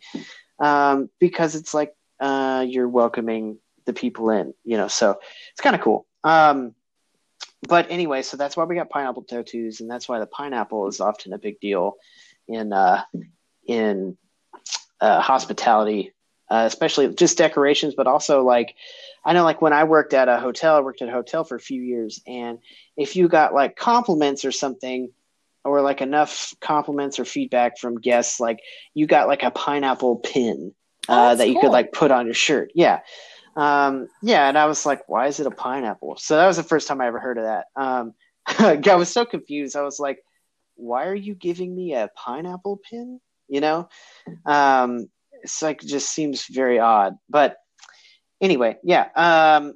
um, 0.58 1.10
because 1.18 1.54
it's 1.54 1.74
like 1.74 1.94
uh, 2.20 2.64
you're 2.66 2.88
welcoming 2.88 3.58
the 3.84 3.92
people 3.92 4.30
in, 4.30 4.54
you 4.64 4.76
know. 4.76 4.88
So 4.88 5.18
it's 5.50 5.60
kind 5.60 5.74
of 5.74 5.82
cool. 5.82 6.06
Um, 6.22 6.74
but 7.68 7.90
anyway, 7.90 8.22
so 8.22 8.36
that's 8.36 8.56
why 8.56 8.64
we 8.64 8.74
got 8.74 8.90
pineapple 8.90 9.22
tattoos, 9.24 9.80
and 9.80 9.90
that's 9.90 10.08
why 10.08 10.18
the 10.18 10.26
pineapple 10.26 10.88
is 10.88 11.00
often 11.00 11.32
a 11.32 11.38
big 11.38 11.60
deal 11.60 11.94
in 12.48 12.72
uh, 12.72 13.02
in 13.66 14.16
uh, 15.00 15.20
hospitality, 15.20 16.12
uh, 16.52 16.64
especially 16.66 17.08
just 17.14 17.38
decorations, 17.38 17.94
but 17.96 18.06
also 18.06 18.42
like 18.44 18.74
I 19.24 19.32
know 19.32 19.44
like 19.44 19.62
when 19.62 19.72
I 19.72 19.84
worked 19.84 20.12
at 20.12 20.28
a 20.28 20.38
hotel, 20.38 20.76
I 20.76 20.80
worked 20.80 21.00
at 21.00 21.08
a 21.08 21.12
hotel 21.12 21.44
for 21.44 21.56
a 21.56 21.60
few 21.60 21.80
years, 21.80 22.20
and 22.26 22.58
if 22.96 23.16
you 23.16 23.26
got 23.28 23.54
like 23.54 23.74
compliments 23.76 24.44
or 24.44 24.52
something, 24.52 25.10
or 25.64 25.80
like 25.80 26.02
enough 26.02 26.54
compliments 26.60 27.18
or 27.18 27.24
feedback 27.24 27.78
from 27.78 28.00
guests, 28.00 28.38
like 28.38 28.58
you 28.92 29.06
got 29.06 29.28
like 29.28 29.42
a 29.42 29.50
pineapple 29.50 30.16
pin 30.16 30.74
uh, 31.08 31.32
Oh, 31.32 31.36
that 31.36 31.48
you 31.48 31.54
cool. 31.54 31.62
could 31.62 31.72
like 31.72 31.92
put 31.92 32.10
on 32.10 32.26
your 32.26 32.34
shirt. 32.34 32.70
Yeah. 32.74 33.00
Um, 33.56 34.08
yeah. 34.22 34.48
And 34.48 34.58
I 34.58 34.66
was 34.66 34.84
like, 34.84 35.08
why 35.08 35.28
is 35.28 35.40
it 35.40 35.46
a 35.46 35.50
pineapple? 35.50 36.16
So 36.18 36.36
that 36.36 36.46
was 36.46 36.56
the 36.56 36.62
first 36.62 36.86
time 36.88 37.00
I 37.00 37.06
ever 37.06 37.20
heard 37.20 37.38
of 37.38 37.44
that. 37.44 37.66
Um, 37.76 38.14
I 38.46 38.94
was 38.96 39.08
so 39.08 39.24
confused. 39.24 39.76
I 39.76 39.82
was 39.82 39.98
like, 40.00 40.18
why 40.74 41.06
are 41.06 41.14
you 41.14 41.34
giving 41.34 41.74
me 41.74 41.94
a 41.94 42.10
pineapple 42.16 42.80
pin? 42.88 43.20
You 43.48 43.60
know? 43.60 43.88
Um, 44.46 45.08
it's 45.42 45.62
like, 45.62 45.80
just 45.80 46.10
seems 46.10 46.46
very 46.46 46.78
odd. 46.78 47.16
But 47.28 47.56
anyway, 48.40 48.78
yeah. 48.82 49.08
Um, 49.14 49.74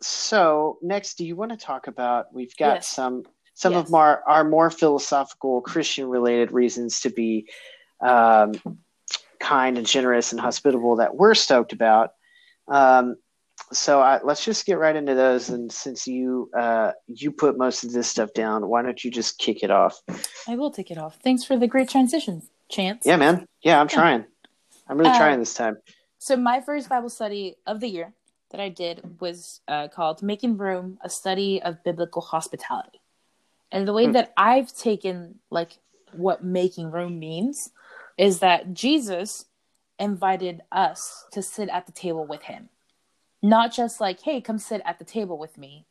so 0.00 0.78
next, 0.82 1.18
do 1.18 1.24
you 1.24 1.36
want 1.36 1.50
to 1.52 1.56
talk 1.56 1.86
about, 1.86 2.32
we've 2.32 2.56
got 2.56 2.76
Yes. 2.76 2.88
some, 2.88 3.24
some 3.54 3.72
Yes. 3.72 3.88
of 3.88 3.94
our, 3.94 4.22
our 4.26 4.44
more 4.44 4.70
philosophical 4.70 5.60
Christian 5.60 6.06
related 6.08 6.52
reasons 6.52 7.00
to 7.00 7.10
be, 7.10 7.48
um, 8.00 8.52
kind 9.38 9.78
and 9.78 9.86
generous 9.86 10.32
and 10.32 10.40
hospitable 10.40 10.96
that 10.96 11.16
we're 11.16 11.34
stoked 11.34 11.72
about. 11.72 12.10
Um, 12.68 13.16
so 13.72 14.00
I, 14.00 14.20
let's 14.22 14.44
just 14.44 14.66
get 14.66 14.78
right 14.78 14.94
into 14.94 15.14
those. 15.14 15.48
And 15.48 15.70
since 15.72 16.06
you 16.06 16.50
uh, 16.56 16.92
you 17.06 17.30
put 17.30 17.56
most 17.56 17.84
of 17.84 17.92
this 17.92 18.08
stuff 18.08 18.32
down, 18.34 18.68
why 18.68 18.82
don't 18.82 19.02
you 19.02 19.10
just 19.10 19.38
kick 19.38 19.62
it 19.62 19.70
off? 19.70 20.00
I 20.48 20.56
will 20.56 20.70
take 20.70 20.90
it 20.90 20.98
off. 20.98 21.18
Thanks 21.22 21.44
for 21.44 21.56
the 21.56 21.66
great 21.66 21.88
transition, 21.88 22.42
Chance. 22.68 23.06
Yeah, 23.06 23.16
man. 23.16 23.46
Yeah, 23.62 23.80
I'm 23.80 23.88
trying. 23.88 24.24
I'm 24.90 24.98
really 24.98 25.16
trying 25.16 25.38
this 25.38 25.54
time. 25.54 25.78
So 26.18 26.36
my 26.36 26.60
first 26.60 26.88
Bible 26.88 27.08
study 27.08 27.56
of 27.66 27.80
the 27.80 27.88
year 27.88 28.12
that 28.50 28.60
I 28.60 28.68
did 28.68 29.20
was 29.20 29.60
uh, 29.68 29.88
called 29.88 30.22
"Making 30.22 30.58
Room: 30.58 30.98
A 31.02 31.08
Study 31.08 31.62
of 31.62 31.82
Biblical 31.84 32.20
Hospitality," 32.20 33.00
and 33.70 33.86
the 33.86 33.92
way 33.92 34.06
Hmm. 34.06 34.12
that 34.12 34.32
I've 34.36 34.76
taken 34.76 35.38
like 35.50 35.78
what 36.12 36.42
making 36.42 36.90
room 36.90 37.20
means 37.20 37.70
is 38.18 38.40
that 38.40 38.74
Jesus 38.74 39.46
invited 40.00 40.62
us 40.72 41.24
to 41.30 41.40
sit 41.40 41.68
at 41.68 41.86
the 41.86 41.92
table 41.92 42.26
with 42.26 42.42
him, 42.42 42.68
not 43.40 43.72
just 43.72 44.00
like, 44.00 44.20
"Hey, 44.20 44.40
come 44.40 44.58
sit 44.58 44.82
at 44.84 44.98
the 44.98 45.04
table 45.04 45.38
with 45.38 45.56
me," 45.56 45.86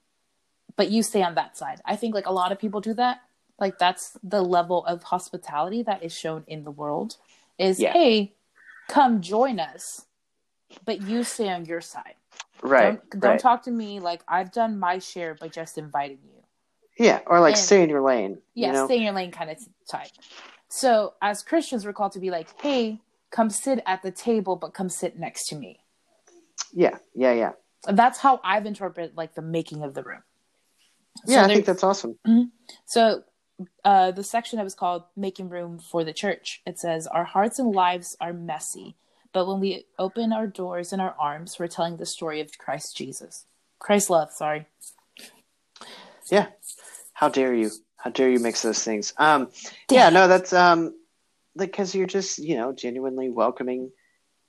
but 0.76 0.92
you 0.92 1.04
stay 1.04 1.24
on 1.24 1.36
that 1.36 1.56
side. 1.56 1.82
I 1.86 1.96
think 1.96 2.14
like 2.14 2.26
a 2.28 2.34
lot 2.34 2.52
of 2.52 2.60
people 2.60 2.82
do 2.82 2.94
that. 2.96 3.22
Like 3.58 3.78
that's 3.80 4.18
the 4.24 4.42
level 4.42 4.86
of 4.86 5.04
hospitality 5.04 5.84
that 5.84 6.04
is 6.04 6.12
shown 6.14 6.44
in 6.48 6.66
the 6.66 6.72
world. 6.72 7.16
Is 7.58 7.80
Yeah. 7.80 7.94
hey, 7.94 8.34
come 8.90 9.22
join 9.22 9.60
us 9.60 10.06
but 10.86 11.02
you 11.02 11.24
stay 11.24 11.50
on 11.50 11.66
your 11.66 11.82
side. 11.82 12.16
Right. 12.62 13.00
Don't, 13.12 13.22
don't 13.22 13.32
right. 13.32 13.40
talk 13.40 13.64
to 13.64 13.72
me 13.72 14.00
like 14.00 14.22
I've 14.28 14.52
done 14.52 14.80
my 14.80 15.00
share 15.00 15.36
by 15.36 15.48
just 15.48 15.78
inviting 15.78 16.20
you. 16.24 16.44
Yeah, 16.98 17.22
or 17.28 17.40
like 17.40 17.56
and- 17.56 17.64
stay 17.64 17.84
in 17.84 17.90
your 17.90 18.02
lane. 18.02 18.40
Yeah, 18.54 18.68
you 18.68 18.74
know? 18.74 18.86
stay 18.86 18.98
in 18.98 19.04
your 19.04 19.14
lane 19.14 19.32
kind 19.32 19.50
of 19.50 19.58
type. 19.90 20.12
So 20.68 21.14
as 21.22 21.42
Christians, 21.42 21.86
we're 21.86 21.94
called 21.94 22.12
to 22.14 22.20
be 22.20 22.30
like, 22.30 22.48
hey, 22.62 23.00
come 23.32 23.50
sit 23.50 23.82
at 23.86 24.04
the 24.04 24.12
table, 24.12 24.56
but 24.56 24.74
come 24.74 24.90
sit 24.90 25.18
next 25.18 25.48
to 25.48 25.56
me. 25.56 25.80
Yeah, 26.74 26.98
yeah, 27.16 27.34
yeah. 27.34 27.52
And 27.88 27.98
that's 27.98 28.20
how 28.20 28.42
I've 28.44 28.66
interpreted 28.66 29.16
like 29.16 29.34
the 29.34 29.42
making 29.42 29.84
of 29.84 29.94
the 29.94 30.04
room. 30.04 30.22
So 31.26 31.34
Yeah, 31.34 31.46
I 31.46 31.48
think 31.48 31.66
that's 31.66 31.84
awesome. 31.84 32.20
Mm-hmm. 32.28 32.50
So 32.86 33.24
uh, 33.84 34.12
the 34.12 34.24
section 34.24 34.58
that 34.58 34.64
was 34.64 34.76
called 34.76 35.04
"Making 35.16 35.50
Room 35.50 35.80
for 35.80 36.04
the 36.04 36.14
Church," 36.14 36.62
it 36.66 36.80
says, 36.80 37.08
"Our 37.08 37.26
hearts 37.26 37.60
and 37.60 37.74
lives 37.74 38.16
are 38.20 38.34
messy, 38.34 38.96
but 39.34 39.48
when 39.48 39.60
we 39.60 39.86
open 39.98 40.34
our 40.34 40.48
doors 40.48 40.92
and 40.94 41.02
our 41.02 41.16
arms, 41.20 41.58
we're 41.60 41.68
telling 41.68 41.98
the 41.98 42.06
story 42.06 42.42
of 42.42 42.58
Christ 42.58 42.96
Jesus, 42.96 43.46
Christ 43.80 44.10
love. 44.10 44.32
Sorry, 44.32 44.66
Yeah. 46.32 46.48
How 47.14 47.30
dare 47.30 47.54
you? 47.54 47.72
How 47.98 48.10
dare 48.12 48.30
you 48.30 48.40
mix 48.40 48.62
those 48.62 48.84
things? 48.84 49.14
Um, 49.18 49.50
yeah, 49.92 50.10
no, 50.10 50.28
that's 50.30 50.54
um, 50.54 50.96
because 51.58 51.94
you're 51.94 52.08
just 52.08 52.40
you 52.40 52.56
know 52.56 52.72
genuinely 52.72 53.30
welcoming 53.30 53.92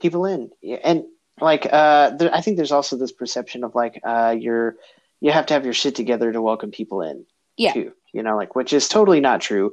people 0.00 0.24
in, 0.24 0.50
and 0.84 1.04
like 1.40 1.66
uh, 1.70 2.10
there, 2.10 2.32
I 2.34 2.42
think 2.42 2.56
there's 2.56 2.72
also 2.72 2.96
this 2.96 3.12
perception 3.12 3.64
of 3.64 3.74
like 3.74 4.00
uh, 4.04 4.36
you're 4.38 4.76
you 5.20 5.32
have 5.32 5.46
to 5.46 5.54
have 5.54 5.64
your 5.64 5.74
shit 5.74 5.94
together 5.96 6.32
to 6.32 6.40
welcome 6.40 6.70
people 6.70 7.02
in. 7.02 7.26
Yeah. 7.56 7.72
Too, 7.72 7.92
you 8.12 8.22
know, 8.22 8.36
like 8.36 8.54
which 8.56 8.72
is 8.72 8.88
totally 8.88 9.20
not 9.20 9.40
true. 9.40 9.72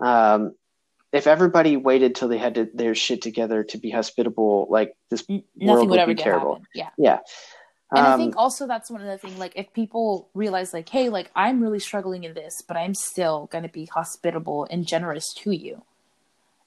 Um, 0.00 0.54
if 1.12 1.26
everybody 1.26 1.76
waited 1.76 2.14
till 2.14 2.28
they 2.28 2.38
had 2.38 2.54
to, 2.54 2.68
their 2.72 2.94
shit 2.94 3.20
together 3.22 3.64
to 3.64 3.78
be 3.78 3.90
hospitable, 3.90 4.66
like 4.70 4.94
this, 5.10 5.24
N- 5.28 5.44
World 5.60 5.90
would 5.90 6.00
would 6.00 6.06
be 6.06 6.14
terrible. 6.14 6.54
happen. 6.54 6.66
Yeah. 6.74 6.88
yeah. 6.96 7.18
And 7.94 8.06
I 8.06 8.14
Um, 8.14 8.20
think 8.20 8.36
also 8.38 8.66
that's 8.66 8.90
one 8.90 9.02
of 9.02 9.06
the 9.06 9.18
things, 9.18 9.38
like, 9.38 9.52
if 9.54 9.70
people 9.74 10.30
realize, 10.32 10.72
like, 10.72 10.88
hey, 10.88 11.10
like, 11.10 11.30
I'm 11.36 11.60
really 11.60 11.80
struggling 11.80 12.24
in 12.24 12.32
this, 12.32 12.62
but 12.66 12.78
I'm 12.78 12.94
still 12.94 13.48
going 13.52 13.64
to 13.64 13.68
be 13.68 13.84
hospitable 13.84 14.66
and 14.70 14.86
generous 14.86 15.34
to 15.40 15.50
you. 15.52 15.82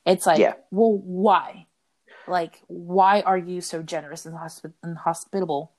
It's 0.05 0.27
like, 0.27 0.37
Yeah. 0.37 0.53
well, 0.69 0.91
why? 0.93 1.65
Like, 2.27 2.61
why 2.67 3.21
are 3.21 3.39
you 3.39 3.61
so 3.61 3.81
generous 3.81 4.27
and, 4.27 4.35
hospi- 4.35 4.73
and 4.83 4.95
hospitable? 4.99 5.71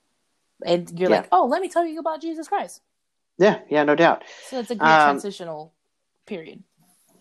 And 0.64 0.90
you're 0.98 1.10
Yeah. 1.10 1.18
like, 1.18 1.28
oh, 1.30 1.46
let 1.46 1.62
me 1.62 1.68
tell 1.68 1.84
you 1.86 2.00
about 2.00 2.20
Jesus 2.20 2.48
Christ. 2.48 2.82
Yeah, 3.38 3.60
yeah, 3.68 3.84
no 3.84 3.94
doubt. 3.94 4.24
So 4.48 4.58
it's 4.60 4.70
a 4.70 4.74
great 4.74 4.88
Um, 4.88 5.10
transitional 5.10 5.72
period. 6.26 6.62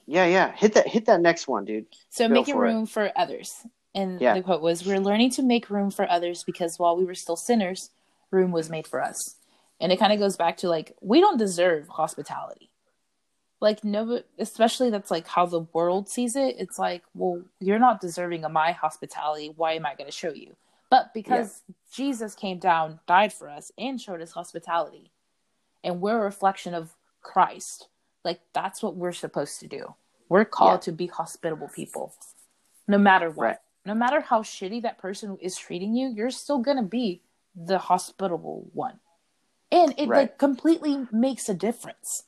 Yeah, 0.07 0.25
yeah. 0.25 0.51
Hit 0.55 0.74
that, 0.74 0.88
hit 0.88 1.05
that 1.05 1.22
next 1.22 1.48
one, 1.48 1.65
dude. 1.65 1.88
So 2.10 2.27
go 2.27 2.34
making 2.36 2.53
for 2.55 2.65
it. 2.65 2.69
room 2.74 2.86
for 2.86 3.12
others. 3.15 3.65
And 3.93 4.19
Yeah. 4.22 4.34
the 4.36 4.43
quote 4.43 4.62
was, 4.62 4.86
We're 4.86 5.00
learning 5.00 5.31
to 5.31 5.41
make 5.41 5.69
room 5.69 5.89
for 5.89 6.10
others 6.10 6.43
because 6.43 6.77
while 6.77 6.95
we 6.95 7.05
were 7.05 7.15
still 7.15 7.36
sinners, 7.36 7.89
room 8.31 8.51
was 8.51 8.69
made 8.69 8.88
for 8.88 9.01
us. 9.01 9.36
And 9.79 9.91
it 9.91 9.98
kind 10.00 10.13
of 10.13 10.19
goes 10.19 10.38
back 10.38 10.57
to 10.57 10.69
like, 10.69 10.95
we 11.01 11.19
don't 11.22 11.38
deserve 11.38 11.88
hospitality. 11.88 12.69
Like, 13.62 13.84
no, 13.84 14.22
especially 14.38 14.89
that's 14.89 15.10
like 15.10 15.27
how 15.27 15.45
the 15.45 15.62
world 15.74 16.07
sees 16.10 16.36
it. 16.36 16.55
It's 16.60 16.77
like, 16.77 17.03
well, 17.13 17.41
you're 17.60 17.79
not 17.79 18.01
deserving 18.01 18.43
of 18.45 18.51
my 18.51 18.74
hospitality. 18.74 19.53
Why 19.55 19.74
am 19.74 19.86
I 19.86 19.95
going 19.95 20.10
to 20.10 20.15
show 20.15 20.31
you? 20.34 20.55
But 20.91 21.13
because 21.13 21.63
Jesus 21.91 22.36
came 22.36 22.60
down, 22.60 23.00
died 23.07 23.34
for 23.34 23.50
us, 23.50 23.72
and 23.77 24.00
showed 24.00 24.22
us 24.22 24.31
hospitality, 24.31 25.10
and 25.86 26.01
we're 26.01 26.18
a 26.18 26.25
reflection 26.25 26.74
of 26.74 26.94
Christ, 27.22 27.88
like 28.25 28.42
that's 28.54 28.84
what 28.84 28.96
we're 28.96 29.13
supposed 29.13 29.62
to 29.62 29.68
do. 29.68 29.96
We're 30.27 30.44
called 30.44 30.82
to 30.82 30.92
be 30.92 31.08
hospitable 31.08 31.70
people, 31.74 32.13
no 32.88 32.98
matter 32.98 33.30
what. 33.30 33.46
Right. 33.46 33.58
No 33.86 33.94
matter 33.94 34.20
how 34.20 34.42
shitty 34.42 34.82
that 34.82 34.98
person 34.98 35.38
is 35.39 35.56
treating 35.56 35.96
you, 35.96 36.10
you're 36.10 36.32
still 36.32 36.58
gonna 36.58 36.84
be 36.84 37.22
the 37.56 37.77
hospitable 37.77 38.68
one, 38.74 39.00
and 39.72 39.94
it 39.98 40.10
Right. 40.10 40.22
like 40.22 40.38
completely 40.39 41.08
makes 41.12 41.48
a 41.48 41.54
difference. 41.54 42.24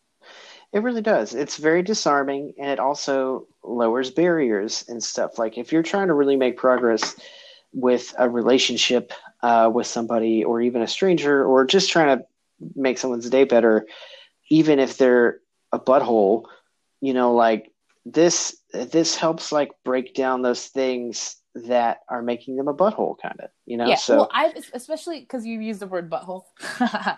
It 0.72 0.84
really 0.84 1.02
does. 1.02 1.34
It's 1.34 1.58
very 1.58 1.82
disarming 1.82 2.54
and 2.60 2.70
it 2.70 2.80
also 2.80 3.48
lowers 3.64 4.12
barriers 4.12 4.86
and 4.88 5.04
stuff. 5.04 5.40
Like 5.40 5.58
if 5.58 5.72
you're 5.72 5.84
trying 5.84 6.08
to 6.08 6.14
really 6.14 6.36
make 6.36 6.58
progress 6.58 7.16
with 7.74 8.14
a 8.20 8.30
relationship 8.30 9.14
uh, 9.42 9.72
with 9.74 9.88
somebody 9.88 10.44
or 10.44 10.62
even 10.62 10.82
a 10.82 10.88
stranger 10.88 11.46
or 11.46 11.66
just 11.66 11.90
trying 11.90 12.18
to 12.18 12.26
make 12.76 12.98
someone's 12.98 13.30
day 13.30 13.44
better, 13.44 13.86
even 14.50 14.80
if 14.80 14.98
they're 14.98 15.40
a 15.72 15.80
butthole, 15.80 16.44
you 17.02 17.14
know, 17.14 17.34
like 17.34 17.72
this 18.06 18.58
this 18.74 19.16
helps 19.16 19.52
like 19.52 19.72
break 19.84 20.14
down 20.14 20.42
those 20.42 20.68
things 20.68 21.36
that 21.66 22.00
are 22.10 22.22
making 22.22 22.56
them 22.56 22.68
a 22.68 22.74
butthole 22.74 23.16
kind 23.22 23.40
of, 23.40 23.50
you 23.66 23.78
know? 23.78 23.88
yeah. 23.88 23.96
So 23.96 24.18
Well, 24.18 24.30
I 24.32 24.54
especially 24.74 25.22
because 25.22 25.46
you 25.46 25.60
use 25.60 25.80
the 25.80 25.88
word 25.88 26.10
butthole. 26.10 26.44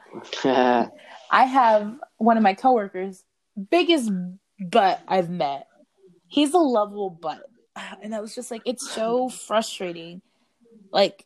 I 1.31 1.43
have 1.45 1.95
one 2.17 2.37
of 2.37 2.43
my 2.43 2.53
coworkers, 2.53 3.23
biggest 3.69 4.11
butt 4.59 5.01
I've 5.07 5.29
met. 5.29 5.67
He's 6.27 6.53
a 6.53 6.57
lovable 6.57 7.09
butt. 7.09 7.41
And 8.01 8.13
I 8.13 8.19
was 8.19 8.35
just 8.35 8.51
like, 8.51 8.61
it's 8.65 8.89
so 8.89 9.29
frustrating. 9.29 10.21
Like, 10.91 11.25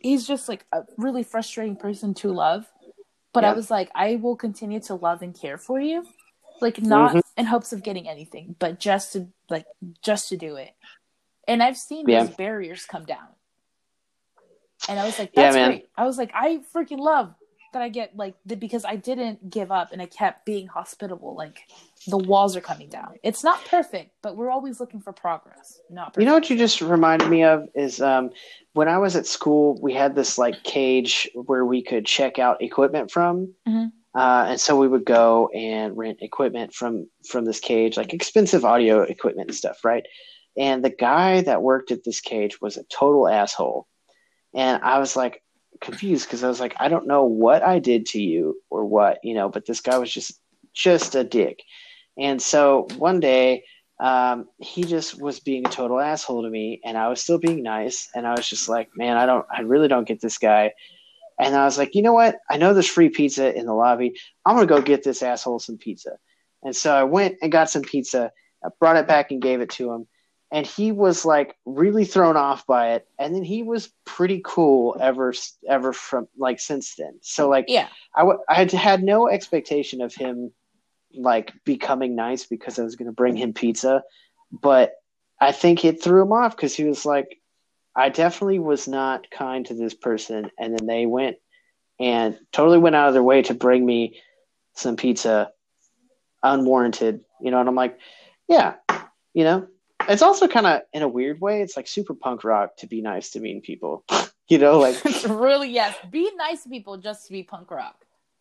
he's 0.00 0.26
just 0.26 0.48
like 0.48 0.64
a 0.72 0.82
really 0.96 1.22
frustrating 1.22 1.76
person 1.76 2.14
to 2.14 2.30
love. 2.30 2.70
But 3.32 3.44
I 3.44 3.52
was 3.54 3.70
like, 3.70 3.90
I 3.94 4.16
will 4.16 4.36
continue 4.36 4.80
to 4.80 4.94
love 4.94 5.22
and 5.22 5.34
care 5.38 5.58
for 5.58 5.80
you. 5.80 6.06
like 6.60 6.80
not 6.80 7.16
Mhm. 7.16 7.22
in 7.36 7.46
hopes 7.46 7.72
of 7.72 7.82
getting 7.82 8.08
anything, 8.08 8.54
but 8.60 8.78
just 8.78 9.14
to 9.14 9.26
like 9.50 9.66
just 10.00 10.28
to 10.28 10.36
do 10.36 10.54
it. 10.54 10.72
And 11.48 11.60
I've 11.60 11.76
seen 11.76 12.08
Yeah. 12.08 12.22
those 12.22 12.36
barriers 12.36 12.84
come 12.84 13.04
down. 13.04 13.26
And 14.88 15.00
I 15.00 15.04
was 15.04 15.18
like, 15.18 15.32
Yeah, 15.34 15.42
that's 15.42 15.56
man. 15.56 15.68
great. 15.70 15.88
I 15.96 16.04
was 16.04 16.18
like, 16.18 16.30
I 16.34 16.62
freaking 16.72 17.00
love 17.00 17.34
that 17.72 17.82
I 17.82 17.88
get 17.88 18.16
like 18.16 18.34
the, 18.46 18.56
because 18.56 18.84
I 18.84 18.96
didn't 18.96 19.50
give 19.50 19.72
up 19.72 19.92
and 19.92 20.00
I 20.00 20.06
kept 20.06 20.46
being 20.46 20.66
hospitable. 20.66 21.34
Like 21.34 21.60
the 22.06 22.18
walls 22.18 22.56
are 22.56 22.60
coming 22.60 22.88
down. 22.88 23.16
It's 23.22 23.42
not 23.42 23.64
perfect, 23.64 24.12
but 24.22 24.36
we're 24.36 24.50
always 24.50 24.80
looking 24.80 25.00
for 25.00 25.12
progress. 25.12 25.80
Not 25.90 26.08
perfect. 26.14 26.22
You 26.22 26.26
know 26.26 26.34
what 26.34 26.50
you 26.50 26.56
just 26.56 26.80
reminded 26.80 27.28
me 27.28 27.44
of 27.44 27.68
is 27.74 28.00
um, 28.00 28.30
when 28.74 28.88
I 28.88 28.98
was 28.98 29.16
at 29.16 29.26
school, 29.26 29.78
we 29.80 29.92
had 29.92 30.14
this 30.14 30.38
like 30.38 30.62
cage 30.64 31.28
where 31.34 31.64
we 31.64 31.82
could 31.82 32.06
check 32.06 32.38
out 32.38 32.62
equipment 32.62 33.10
from, 33.10 33.54
Mhm. 33.66 33.92
uh, 34.14 34.46
and 34.48 34.60
so 34.60 34.78
we 34.78 34.88
would 34.88 35.04
go 35.04 35.48
and 35.54 35.96
rent 35.96 36.18
equipment 36.20 36.74
from 36.74 37.08
from 37.26 37.44
this 37.44 37.60
cage, 37.60 37.96
like 37.96 38.12
expensive 38.12 38.64
audio 38.64 39.02
equipment 39.02 39.48
and 39.48 39.56
stuff, 39.56 39.84
right? 39.84 40.04
And 40.56 40.84
the 40.84 40.90
guy 40.90 41.40
that 41.42 41.62
worked 41.62 41.90
at 41.90 42.04
this 42.04 42.20
cage 42.20 42.60
was 42.60 42.76
a 42.76 42.84
total 42.84 43.26
asshole, 43.28 43.86
and 44.54 44.82
I 44.82 44.98
was 44.98 45.16
like 45.16 45.42
confused 45.82 46.26
because 46.26 46.42
I 46.44 46.48
was 46.48 46.60
like, 46.60 46.74
I 46.78 46.88
don't 46.88 47.06
know 47.06 47.24
what 47.24 47.62
I 47.62 47.78
did 47.78 48.06
to 48.06 48.22
you 48.22 48.60
or 48.70 48.84
what, 48.84 49.18
you 49.22 49.34
know, 49.34 49.48
but 49.48 49.66
this 49.66 49.80
guy 49.80 49.98
was 49.98 50.12
just 50.12 50.40
just 50.72 51.14
a 51.14 51.24
dick, 51.24 51.62
and 52.16 52.40
so 52.40 52.86
one 52.96 53.20
day 53.20 53.64
um, 54.02 54.48
he 54.58 54.82
just 54.84 55.20
was 55.20 55.38
being 55.38 55.66
a 55.66 55.70
total 55.70 56.00
asshole 56.00 56.42
to 56.42 56.50
me 56.50 56.80
and 56.84 56.98
i 56.98 57.08
was 57.08 57.20
still 57.20 57.38
being 57.38 57.62
nice 57.62 58.08
and 58.16 58.26
i 58.26 58.32
was 58.32 58.48
just 58.48 58.68
like 58.68 58.88
man 58.96 59.16
i 59.16 59.26
don't 59.26 59.46
i 59.54 59.60
really 59.60 59.86
don't 59.86 60.08
get 60.08 60.20
this 60.20 60.38
guy. 60.38 60.72
And 61.38 61.54
i 61.54 61.64
was 61.64 61.78
like 61.78 61.94
you 61.94 62.02
know 62.02 62.12
what? 62.12 62.36
I 62.50 62.56
know 62.56 62.72
there's 62.72 62.88
free 62.88 63.10
pizza 63.10 63.56
in 63.56 63.66
the 63.66 63.74
lobby. 63.74 64.14
I'm 64.44 64.56
gonna 64.56 64.66
go 64.66 64.80
get 64.80 65.04
this 65.04 65.22
asshole 65.22 65.60
some 65.60 65.78
pizza. 65.78 66.18
And 66.64 66.74
so 66.74 66.94
i 66.94 67.04
went 67.04 67.36
and 67.42 67.52
got 67.52 67.70
some 67.70 67.82
pizza 67.82 68.32
I 68.64 68.68
brought 68.78 68.96
it 68.96 69.08
back 69.08 69.30
and 69.30 69.42
gave 69.42 69.60
it 69.60 69.70
to 69.70 69.92
him 69.92 70.06
and 70.52 70.66
he 70.66 70.92
was 70.92 71.24
like 71.24 71.56
really 71.64 72.04
thrown 72.04 72.36
off 72.36 72.64
by 72.66 72.92
it 72.92 73.08
and 73.18 73.34
then 73.34 73.42
he 73.42 73.64
was 73.64 73.90
pretty 74.04 74.40
cool 74.44 74.96
ever 75.00 75.34
ever 75.68 75.92
from 75.92 76.28
like 76.36 76.60
since 76.60 76.94
then 76.94 77.18
so 77.22 77.48
like 77.48 77.64
yeah. 77.66 77.88
I, 78.14 78.20
w- 78.20 78.38
I 78.48 78.54
had 78.54 78.70
had 78.70 79.02
no 79.02 79.28
expectation 79.28 80.02
of 80.02 80.14
him 80.14 80.52
like 81.14 81.52
becoming 81.64 82.14
nice 82.14 82.46
because 82.46 82.78
I 82.78 82.82
was 82.82 82.96
going 82.96 83.06
to 83.06 83.12
bring 83.12 83.36
him 83.36 83.52
pizza, 83.52 84.02
but 84.50 84.94
I 85.40 85.52
think 85.52 85.84
it 85.84 86.02
threw 86.02 86.22
him 86.22 86.32
off 86.32 86.56
because 86.56 86.74
he 86.74 86.84
was 86.84 87.04
like, 87.04 87.40
I 87.94 88.08
definitely 88.08 88.58
was 88.58 88.88
not 88.88 89.30
kind 89.30 89.66
to 89.66 89.74
this 89.74 89.94
person, 89.94 90.50
and 90.58 90.78
then 90.78 90.86
they 90.86 91.04
went 91.06 91.36
and 92.00 92.38
totally 92.52 92.78
went 92.78 92.96
out 92.96 93.08
of 93.08 93.14
their 93.14 93.22
way 93.22 93.42
to 93.42 93.54
bring 93.54 93.84
me 93.84 94.20
some 94.74 94.96
pizza 94.96 95.50
unwarranted, 96.42 97.20
you 97.40 97.50
know, 97.50 97.60
and 97.60 97.68
I'm 97.68 97.74
like, 97.74 97.98
yeah, 98.48 98.74
you 99.34 99.44
know, 99.44 99.68
it's 100.08 100.22
also 100.22 100.48
kind 100.48 100.66
of 100.66 100.82
in 100.92 101.02
a 101.02 101.08
weird 101.08 101.40
way, 101.40 101.62
it's 101.62 101.76
like 101.76 101.86
super 101.88 102.14
punk 102.14 102.44
rock 102.44 102.76
to 102.78 102.86
be 102.86 103.00
nice 103.00 103.30
to 103.30 103.40
mean 103.40 103.60
people, 103.60 104.04
you 104.48 104.58
know, 104.58 104.78
like, 104.78 104.96
really 105.28 105.70
yes. 105.70 105.96
Be 106.10 106.30
nice 106.36 106.62
to 106.64 106.68
people 106.68 106.96
just 106.98 107.26
to 107.26 107.32
be 107.32 107.42
punk 107.42 107.70
rock. 107.70 107.96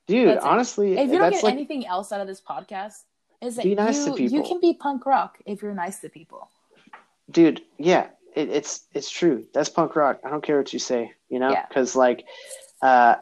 dude, 0.07 0.27
That's 0.29 0.45
it. 0.45 0.47
honestly, 0.49 0.97
If 0.97 1.11
you 1.11 1.17
don't 1.19 1.31
get 1.31 1.43
like, 1.43 1.53
anything 1.53 1.85
else 1.87 2.11
out 2.11 2.21
of 2.21 2.27
this 2.27 2.41
podcast, 2.41 3.03
is 3.41 3.55
that 3.55 3.63
Be 3.63 3.75
nice 3.75 4.05
you, 4.05 4.15
to 4.15 4.23
you 4.23 4.43
can 4.43 4.59
be 4.61 4.73
punk 4.73 5.05
rock 5.05 5.39
if 5.45 5.61
you're 5.61 5.73
nice 5.73 5.99
to 6.01 6.09
people. 6.09 6.47
dude 7.31 7.61
yeah 7.79 8.07
it, 8.35 8.49
it's 8.49 8.85
it's 8.93 9.09
true 9.09 9.45
that's 9.53 9.67
punk 9.69 9.95
rock 9.95 10.19
i 10.23 10.29
don't 10.29 10.43
care 10.43 10.57
what 10.57 10.71
you 10.73 10.79
say 10.79 11.11
you 11.29 11.39
know 11.39 11.49
Yeah. 11.51 11.65
because 11.67 11.95
like 11.95 12.25
uh 12.81 13.15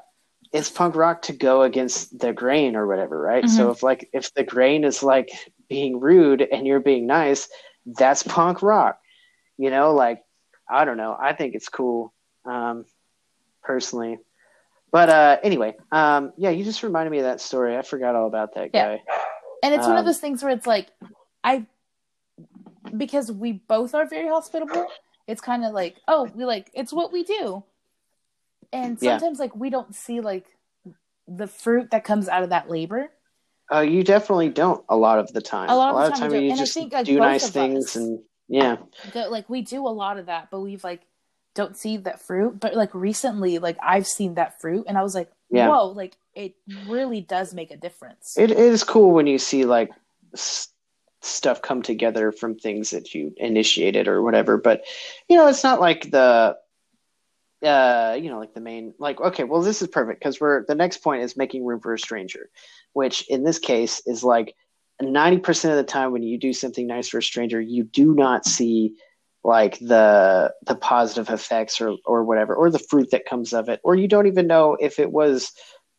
it's 0.51 0.69
punk 0.69 0.96
rock 0.96 1.22
to 1.24 1.34
go 1.34 1.62
against 1.62 2.17
the 2.19 2.34
grain 2.34 2.75
or 2.75 2.86
whatever 2.88 3.19
right 3.19 3.43
Mm-hmm. 3.46 3.55
so 3.55 3.72
if 3.72 3.81
like 3.81 4.10
if 4.13 4.34
the 4.34 4.43
grain 4.43 4.84
is 4.84 5.01
like 5.03 5.29
being 5.69 6.00
rude 6.00 6.41
and 6.41 6.67
you're 6.67 6.79
being 6.79 7.08
nice 7.08 7.48
that's 7.98 8.24
punk 8.24 8.62
rock 8.62 9.00
you 9.58 9.69
know 9.69 9.93
like 9.93 10.22
i 10.69 10.86
don't 10.86 10.98
know 10.98 11.15
i 11.19 11.34
think 11.34 11.55
it's 11.55 11.69
cool 11.69 12.13
um 12.46 12.86
personally 13.63 14.18
but 14.92 15.09
uh 15.09 15.37
anyway 15.44 15.74
um 15.92 16.31
yeah 16.37 16.50
you 16.50 16.63
just 16.63 16.83
reminded 16.83 17.09
me 17.11 17.18
of 17.20 17.24
that 17.25 17.42
story 17.42 17.77
i 17.77 17.81
forgot 17.81 18.16
all 18.16 18.27
about 18.27 18.55
that 18.55 18.72
Yeah. 18.74 18.87
guy 18.87 19.01
And 19.63 19.74
it's 19.74 19.87
one 19.87 19.98
of 19.98 20.01
Um, 20.01 20.05
those 20.05 20.20
things 20.20 20.42
where 20.42 20.53
it's 20.53 20.68
like, 20.68 20.90
I, 21.44 21.66
because 22.96 23.31
we 23.31 23.51
both 23.53 23.94
are 23.94 24.05
very 24.05 24.27
hospitable, 24.29 24.87
it's 25.27 25.42
kind 25.42 25.66
of 25.66 25.74
like, 25.74 25.98
oh, 26.07 26.29
we 26.33 26.46
like, 26.46 26.72
it's 26.74 26.94
what 26.94 27.11
we 27.11 27.24
do. 27.24 27.63
And 28.72 29.00
Yeah. 29.00 29.20
sometimes, 29.20 29.40
like, 29.40 29.55
we 29.55 29.70
don't 29.70 29.94
see, 29.94 30.22
like, 30.22 30.46
the 31.27 31.48
fruit 31.48 31.92
that 31.92 32.03
comes 32.03 32.29
out 32.29 32.44
of 32.44 32.50
that 32.50 32.70
labor. 32.70 33.11
Uh 33.74 33.79
you 33.82 34.03
definitely 34.03 34.50
don't 34.50 34.84
a 34.90 34.96
lot 34.96 35.20
of 35.20 35.32
the 35.34 35.42
time 35.42 35.70
A 35.70 35.75
lot 35.75 35.96
of 35.96 36.12
the 36.12 36.18
time 36.20 36.32
don't. 36.32 36.44
you 36.44 36.50
And 36.50 36.58
just 36.60 36.74
think, 36.74 36.94
like, 36.94 37.05
do 37.05 37.18
nice 37.20 37.50
things 37.50 37.86
us- 37.86 37.96
and 37.96 38.20
yeah 38.48 38.77
That, 39.14 39.32
like, 39.32 39.50
we 39.50 39.62
do 39.62 39.86
a 39.86 39.90
lot 39.90 40.18
of 40.18 40.25
that, 40.27 40.50
but 40.51 40.62
we've, 40.62 40.84
like, 40.84 41.01
don't 41.55 41.75
see 41.77 41.98
that 41.98 42.22
fruit. 42.22 42.60
But, 42.60 42.75
like, 42.75 42.94
recently, 42.96 43.60
like, 43.60 43.77
I've 43.82 44.08
seen 44.08 44.36
that 44.36 44.60
fruit, 44.62 44.86
and 44.88 44.98
I 44.98 45.03
was 45.03 45.14
like, 45.16 45.29
Yeah. 45.51 45.68
whoa, 45.68 45.88
like, 45.88 46.16
it 46.36 46.55
really 46.88 47.22
does 47.22 47.53
make 47.53 47.70
a 47.72 47.77
difference. 47.77 48.38
It, 48.38 48.51
it 48.51 48.58
is 48.58 48.84
cool 48.84 49.12
when 49.12 49.27
you 49.27 49.38
see 49.38 49.66
like 49.66 49.90
s- 50.34 50.70
stuff 51.22 51.62
come 51.62 51.82
together 51.82 52.32
from 52.32 52.55
things 52.58 52.92
that 52.92 53.14
you 53.14 53.34
initiated 53.38 54.08
or 54.08 54.22
whatever. 54.22 54.58
But 54.58 54.84
you 55.27 55.36
know, 55.36 55.48
it's 55.48 55.64
not 55.64 55.82
like 55.82 56.12
the 56.12 56.58
uh 57.63 58.17
you 58.19 58.29
know 58.29 58.39
like 58.39 58.53
the 58.53 58.61
main 58.61 58.93
like 59.00 59.19
okay 59.19 59.43
well 59.43 59.61
this 59.61 59.81
is 59.81 59.87
perfect 59.87 60.19
because 60.19 60.39
we're 60.39 60.65
the 60.67 60.75
next 60.75 60.98
point 60.98 61.24
is 61.24 61.35
making 61.35 61.65
room 61.65 61.79
for 61.79 61.93
a 61.93 62.00
stranger 62.00 62.50
which 62.93 63.27
in 63.29 63.43
this 63.43 63.59
case 63.59 64.01
is 64.05 64.24
like 64.24 64.55
90% 65.01 65.69
of 65.69 65.77
the 65.77 65.83
time 65.83 66.11
when 66.11 66.24
you 66.24 66.37
do 66.37 66.51
something 66.51 66.85
nice 66.85 67.07
for 67.09 67.19
a 67.19 67.24
stranger 67.24 67.59
you 67.59 67.83
do 67.83 68.13
not 68.13 68.45
see 68.45 68.95
like 69.43 69.79
the 69.79 70.53
the 70.65 70.75
positive 70.75 71.29
effects 71.33 71.79
or 71.79 71.95
or 72.05 72.24
whatever 72.24 72.53
or 72.55 72.69
the 72.69 72.79
fruit 72.79 73.11
that 73.11 73.25
comes 73.25 73.53
of 73.53 73.69
it 73.69 73.79
or 73.83 73.95
you 73.95 74.07
don't 74.07 74.27
even 74.27 74.48
know 74.48 74.75
if 74.79 75.00
it 75.00 75.11
was 75.11 75.53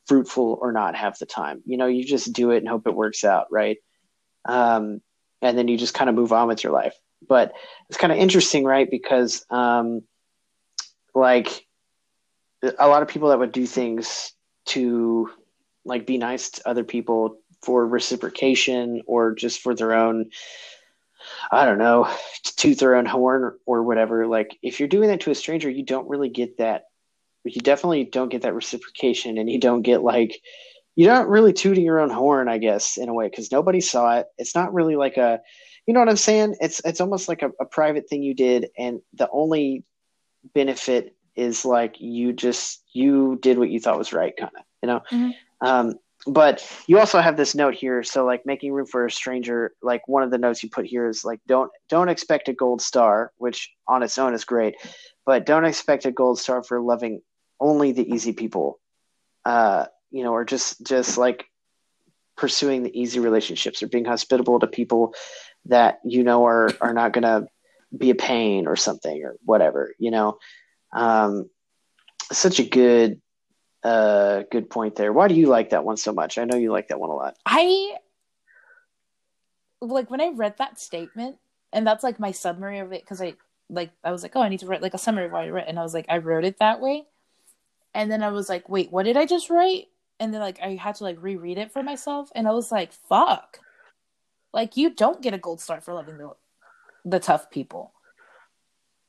fruitful 0.06 0.58
or 0.60 0.72
not 0.72 0.96
half 0.96 1.18
the 1.18 1.26
time. 1.26 1.62
You 1.64 1.76
know 1.76 1.86
you 1.86 2.04
just 2.04 2.32
do 2.32 2.50
it 2.50 2.58
and 2.58 2.68
hope 2.68 2.86
it 2.86 2.94
works 2.94 3.24
out 3.24 3.46
right? 3.50 3.78
Um 4.44 5.00
and 5.40 5.56
then 5.56 5.68
you 5.68 5.78
just 5.78 5.94
kind 5.94 6.10
of 6.10 6.16
move 6.16 6.32
on 6.32 6.48
with 6.48 6.62
your 6.62 6.72
life. 6.72 6.94
But 7.26 7.52
it's 7.88 7.98
kind 7.98 8.12
of 8.12 8.18
interesting 8.18 8.64
right? 8.64 8.90
Because 8.90 9.46
um 9.50 10.02
like 11.14 11.66
a 12.78 12.88
lot 12.88 13.02
of 13.02 13.08
people 13.08 13.30
that 13.30 13.38
would 13.38 13.52
do 13.52 13.66
things 13.66 14.32
to 14.66 15.30
like 15.84 16.06
be 16.06 16.18
nice 16.18 16.50
to 16.50 16.68
other 16.68 16.84
people 16.84 17.38
for 17.62 17.86
reciprocation 17.86 19.02
or 19.06 19.34
just 19.34 19.60
for 19.60 19.74
their 19.74 19.94
own 19.94 20.30
I 21.52 21.64
don't 21.64 21.78
know, 21.78 22.08
to 22.44 22.56
toot 22.56 22.78
their 22.78 22.96
own 22.96 23.06
horn 23.06 23.54
or 23.66 23.82
whatever. 23.82 24.26
Like 24.26 24.56
if 24.62 24.80
you're 24.80 24.88
doing 24.88 25.08
that 25.08 25.20
to 25.22 25.30
a 25.30 25.34
stranger, 25.34 25.68
you 25.68 25.84
don't 25.84 26.08
really 26.08 26.28
get 26.28 26.58
that. 26.58 26.84
You 27.44 27.60
definitely 27.60 28.04
don't 28.04 28.30
get 28.30 28.42
that 28.42 28.54
reciprocation, 28.54 29.38
and 29.38 29.50
you 29.50 29.58
don't 29.58 29.82
get 29.82 30.02
like 30.02 30.40
you're 30.96 31.12
not 31.12 31.28
really 31.28 31.52
tooting 31.52 31.84
your 31.84 32.00
own 32.00 32.10
horn, 32.10 32.48
I 32.48 32.58
guess, 32.58 32.98
in 32.98 33.08
a 33.08 33.14
way, 33.14 33.28
because 33.28 33.50
nobody 33.50 33.80
saw 33.80 34.18
it. 34.18 34.26
It's 34.36 34.54
not 34.54 34.74
really 34.74 34.96
like 34.96 35.16
a, 35.16 35.40
you 35.86 35.94
know 35.94 36.00
what 36.00 36.08
I'm 36.10 36.16
saying? 36.16 36.56
It's 36.60 36.82
it's 36.84 37.00
almost 37.00 37.28
like 37.28 37.42
a, 37.42 37.50
a 37.60 37.64
private 37.64 38.08
thing 38.08 38.22
you 38.22 38.34
did, 38.34 38.68
and 38.76 39.00
the 39.14 39.28
only 39.32 39.84
benefit 40.54 41.16
is 41.36 41.64
like 41.64 42.00
you 42.00 42.32
just 42.32 42.82
you 42.92 43.38
did 43.40 43.58
what 43.58 43.70
you 43.70 43.80
thought 43.80 43.98
was 43.98 44.12
right, 44.12 44.36
kind 44.36 44.52
of, 44.56 44.64
you 44.82 44.86
know. 44.86 45.00
Mhm. 45.10 45.34
Um, 45.60 45.94
but 46.26 46.66
you 46.86 46.98
also 46.98 47.20
have 47.20 47.36
this 47.36 47.54
note 47.54 47.74
here 47.74 48.02
so 48.02 48.24
like 48.26 48.44
making 48.44 48.72
room 48.72 48.86
for 48.86 49.06
a 49.06 49.10
stranger 49.10 49.72
like 49.82 50.06
one 50.06 50.22
of 50.22 50.30
the 50.30 50.38
notes 50.38 50.62
you 50.62 50.68
put 50.68 50.84
here 50.84 51.08
is 51.08 51.24
like 51.24 51.40
don't 51.46 51.70
don't 51.88 52.08
expect 52.08 52.48
a 52.48 52.52
gold 52.52 52.82
star 52.82 53.32
which 53.38 53.72
on 53.88 54.02
its 54.02 54.18
own 54.18 54.34
is 54.34 54.44
great 54.44 54.74
but 55.24 55.46
don't 55.46 55.64
expect 55.64 56.04
a 56.04 56.10
gold 56.10 56.38
star 56.38 56.62
for 56.62 56.80
loving 56.80 57.22
only 57.58 57.92
the 57.92 58.06
easy 58.12 58.32
people 58.32 58.78
uh 59.46 59.86
you 60.10 60.22
know 60.22 60.32
or 60.32 60.44
just 60.44 60.84
just 60.86 61.16
like 61.16 61.46
pursuing 62.36 62.82
the 62.82 63.00
easy 63.00 63.18
relationships 63.18 63.82
or 63.82 63.86
being 63.86 64.04
hospitable 64.04 64.60
to 64.60 64.66
people 64.66 65.14
that 65.66 66.00
you 66.04 66.22
know 66.22 66.46
are 66.46 66.70
are 66.80 66.94
not 66.94 67.12
going 67.12 67.22
to 67.22 67.46
be 67.96 68.10
a 68.10 68.14
pain 68.14 68.66
or 68.66 68.76
something 68.76 69.24
or 69.24 69.36
whatever 69.44 69.94
you 69.98 70.10
know? 70.10 70.38
Um 70.92 71.48
such 72.32 72.60
a 72.60 72.64
good 72.64 73.20
uh 73.82 74.42
good 74.50 74.68
point 74.70 74.96
there. 74.96 75.12
Why 75.12 75.28
do 75.28 75.34
you 75.34 75.46
like 75.46 75.70
that 75.70 75.84
one 75.84 75.96
so 75.96 76.12
much? 76.12 76.38
I 76.38 76.44
know 76.44 76.56
you 76.56 76.70
like 76.70 76.88
that 76.88 77.00
one 77.00 77.10
a 77.10 77.14
lot. 77.14 77.36
I 77.46 77.96
like 79.80 80.10
when 80.10 80.20
I 80.20 80.28
read 80.28 80.58
that 80.58 80.78
statement, 80.78 81.36
and 81.72 81.86
that's 81.86 82.04
like 82.04 82.20
my 82.20 82.32
summary 82.32 82.78
of 82.78 82.92
it 82.92 83.02
because 83.02 83.22
I 83.22 83.34
like 83.68 83.90
I 84.04 84.12
was 84.12 84.22
like, 84.22 84.36
oh, 84.36 84.42
I 84.42 84.48
need 84.48 84.60
to 84.60 84.66
write 84.66 84.82
like 84.82 84.94
a 84.94 84.98
summary 84.98 85.26
of 85.26 85.32
what 85.32 85.44
I 85.44 85.50
wrote, 85.50 85.64
and 85.66 85.78
I 85.78 85.82
was 85.82 85.94
like, 85.94 86.06
I 86.08 86.18
wrote 86.18 86.44
it 86.44 86.58
that 86.58 86.80
way, 86.80 87.06
and 87.94 88.10
then 88.10 88.22
I 88.22 88.30
was 88.30 88.48
like, 88.48 88.68
wait, 88.68 88.92
what 88.92 89.04
did 89.04 89.16
I 89.16 89.26
just 89.26 89.50
write? 89.50 89.86
And 90.18 90.34
then 90.34 90.40
like 90.40 90.60
I 90.62 90.74
had 90.74 90.96
to 90.96 91.04
like 91.04 91.22
reread 91.22 91.58
it 91.58 91.72
for 91.72 91.82
myself, 91.82 92.30
and 92.34 92.46
I 92.46 92.52
was 92.52 92.70
like, 92.70 92.92
fuck, 92.92 93.60
like 94.52 94.76
you 94.76 94.90
don't 94.90 95.22
get 95.22 95.34
a 95.34 95.38
gold 95.38 95.60
star 95.60 95.80
for 95.80 95.94
loving 95.94 96.18
the 96.18 96.30
the 97.04 97.20
tough 97.20 97.50
people, 97.50 97.92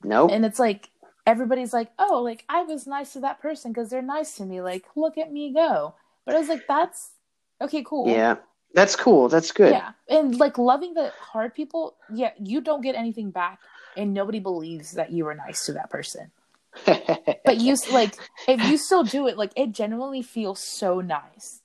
nope 0.03 0.31
and 0.31 0.45
it's 0.45 0.59
like 0.59 0.89
everybody's 1.27 1.73
like, 1.73 1.91
oh, 1.99 2.21
like 2.23 2.43
I 2.49 2.63
was 2.63 2.87
nice 2.87 3.13
to 3.13 3.19
that 3.21 3.41
person 3.41 3.71
because 3.71 3.89
they're 3.89 4.01
nice 4.01 4.35
to 4.37 4.45
me, 4.45 4.61
like 4.61 4.85
look 4.95 5.17
at 5.17 5.31
me 5.31 5.53
go, 5.53 5.95
but 6.25 6.35
I 6.35 6.39
was 6.39 6.49
like, 6.49 6.67
that's 6.67 7.11
okay, 7.61 7.83
cool, 7.83 8.07
yeah 8.09 8.37
That's 8.73 8.95
cool. 8.95 9.27
That's 9.27 9.51
good. 9.51 9.71
Yeah. 9.73 9.91
And 10.09 10.37
like 10.37 10.57
loving 10.57 10.93
the 10.93 11.11
hard 11.19 11.53
people, 11.53 11.95
yeah, 12.13 12.31
you 12.39 12.61
don't 12.61 12.81
get 12.81 12.95
anything 12.95 13.31
back 13.31 13.59
and 13.97 14.13
nobody 14.13 14.39
believes 14.39 14.93
that 14.93 15.11
you 15.11 15.25
were 15.25 15.35
nice 15.35 15.65
to 15.65 15.73
that 15.73 15.89
person. 15.89 16.31
But 17.43 17.59
you 17.59 17.75
like 17.91 18.15
if 18.47 18.61
you 18.69 18.77
still 18.77 19.03
do 19.03 19.27
it, 19.27 19.37
like 19.37 19.51
it 19.57 19.73
genuinely 19.73 20.21
feels 20.21 20.63
so 20.63 21.01
nice. 21.01 21.60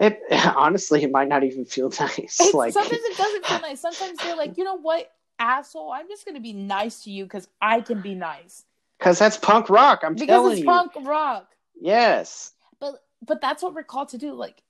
It 0.00 0.20
honestly, 0.56 1.02
it 1.04 1.10
might 1.12 1.28
not 1.28 1.44
even 1.44 1.64
feel 1.64 1.90
nice. 2.00 2.38
It's, 2.40 2.54
like 2.54 2.72
sometimes 2.72 3.00
it 3.02 3.16
doesn't 3.16 3.46
feel 3.46 3.60
nice. 3.62 3.80
Sometimes 3.80 4.18
you're 4.24 4.36
like, 4.36 4.56
you 4.58 4.64
know 4.64 4.78
what, 4.78 5.12
asshole, 5.38 5.92
I'm 5.92 6.08
just 6.08 6.24
gonna 6.26 6.40
be 6.40 6.52
nice 6.52 7.04
to 7.04 7.10
you 7.10 7.24
because 7.24 7.48
I 7.60 7.80
can 7.80 8.00
be 8.00 8.14
nice. 8.14 8.64
because 8.98 9.18
that's 9.18 9.36
punk 9.36 9.70
rock. 9.70 10.00
I'm 10.02 10.14
Because 10.14 10.28
telling 10.28 10.52
it's 10.52 10.60
you. 10.60 10.66
punk 10.66 10.92
rock. 11.02 11.48
Yes. 11.80 12.52
But 12.80 13.02
but 13.24 13.40
that's 13.40 13.62
what 13.62 13.74
we're 13.74 13.82
called 13.84 14.08
to 14.10 14.18
do. 14.18 14.32
Like, 14.32 14.62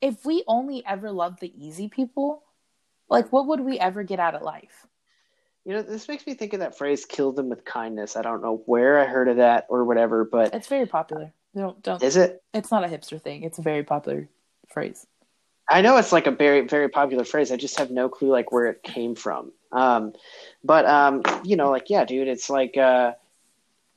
if 0.00 0.24
we 0.24 0.42
only 0.46 0.84
ever 0.86 1.10
loved 1.12 1.40
the 1.40 1.52
easy 1.56 1.88
people, 1.88 2.42
like 3.08 3.30
what 3.32 3.46
would 3.46 3.60
we 3.60 3.78
ever 3.78 4.02
get 4.02 4.18
out 4.18 4.34
of 4.34 4.42
life? 4.42 4.86
You 5.64 5.74
know, 5.74 5.82
this 5.82 6.08
makes 6.08 6.26
me 6.26 6.32
think 6.32 6.54
of 6.54 6.60
that 6.60 6.78
phrase 6.78 7.04
"kill 7.04 7.32
them 7.32 7.50
with 7.50 7.64
kindness." 7.66 8.16
I 8.16 8.22
don't 8.22 8.40
know 8.42 8.62
where 8.64 8.98
I 8.98 9.04
heard 9.04 9.28
of 9.28 9.36
that 9.36 9.66
or 9.68 9.84
whatever, 9.84 10.24
but 10.24 10.54
It's 10.54 10.66
very 10.68 10.86
popular. 10.86 11.32
Don't 11.54 11.82
don't. 11.82 12.02
is 12.02 12.16
it? 12.16 12.42
It's 12.54 12.70
not 12.70 12.84
a 12.84 12.88
hipster 12.88 13.20
thing. 13.20 13.42
It's 13.42 13.58
very 13.58 13.82
popular 13.82 14.28
phrase. 14.68 15.06
I 15.70 15.82
know 15.82 15.96
it's 15.98 16.12
like 16.12 16.26
a 16.26 16.30
very 16.30 16.62
very 16.62 16.88
popular 16.88 17.24
phrase. 17.24 17.52
I 17.52 17.56
just 17.56 17.78
have 17.78 17.90
no 17.90 18.08
clue 18.08 18.30
like 18.30 18.52
where 18.52 18.66
it 18.66 18.82
came 18.82 19.14
from. 19.14 19.52
Um, 19.70 20.14
but 20.64 20.86
um, 20.86 21.22
you 21.44 21.56
know, 21.56 21.70
like 21.70 21.90
yeah, 21.90 22.04
dude, 22.04 22.28
it's 22.28 22.48
like 22.48 22.76
uh, 22.76 23.12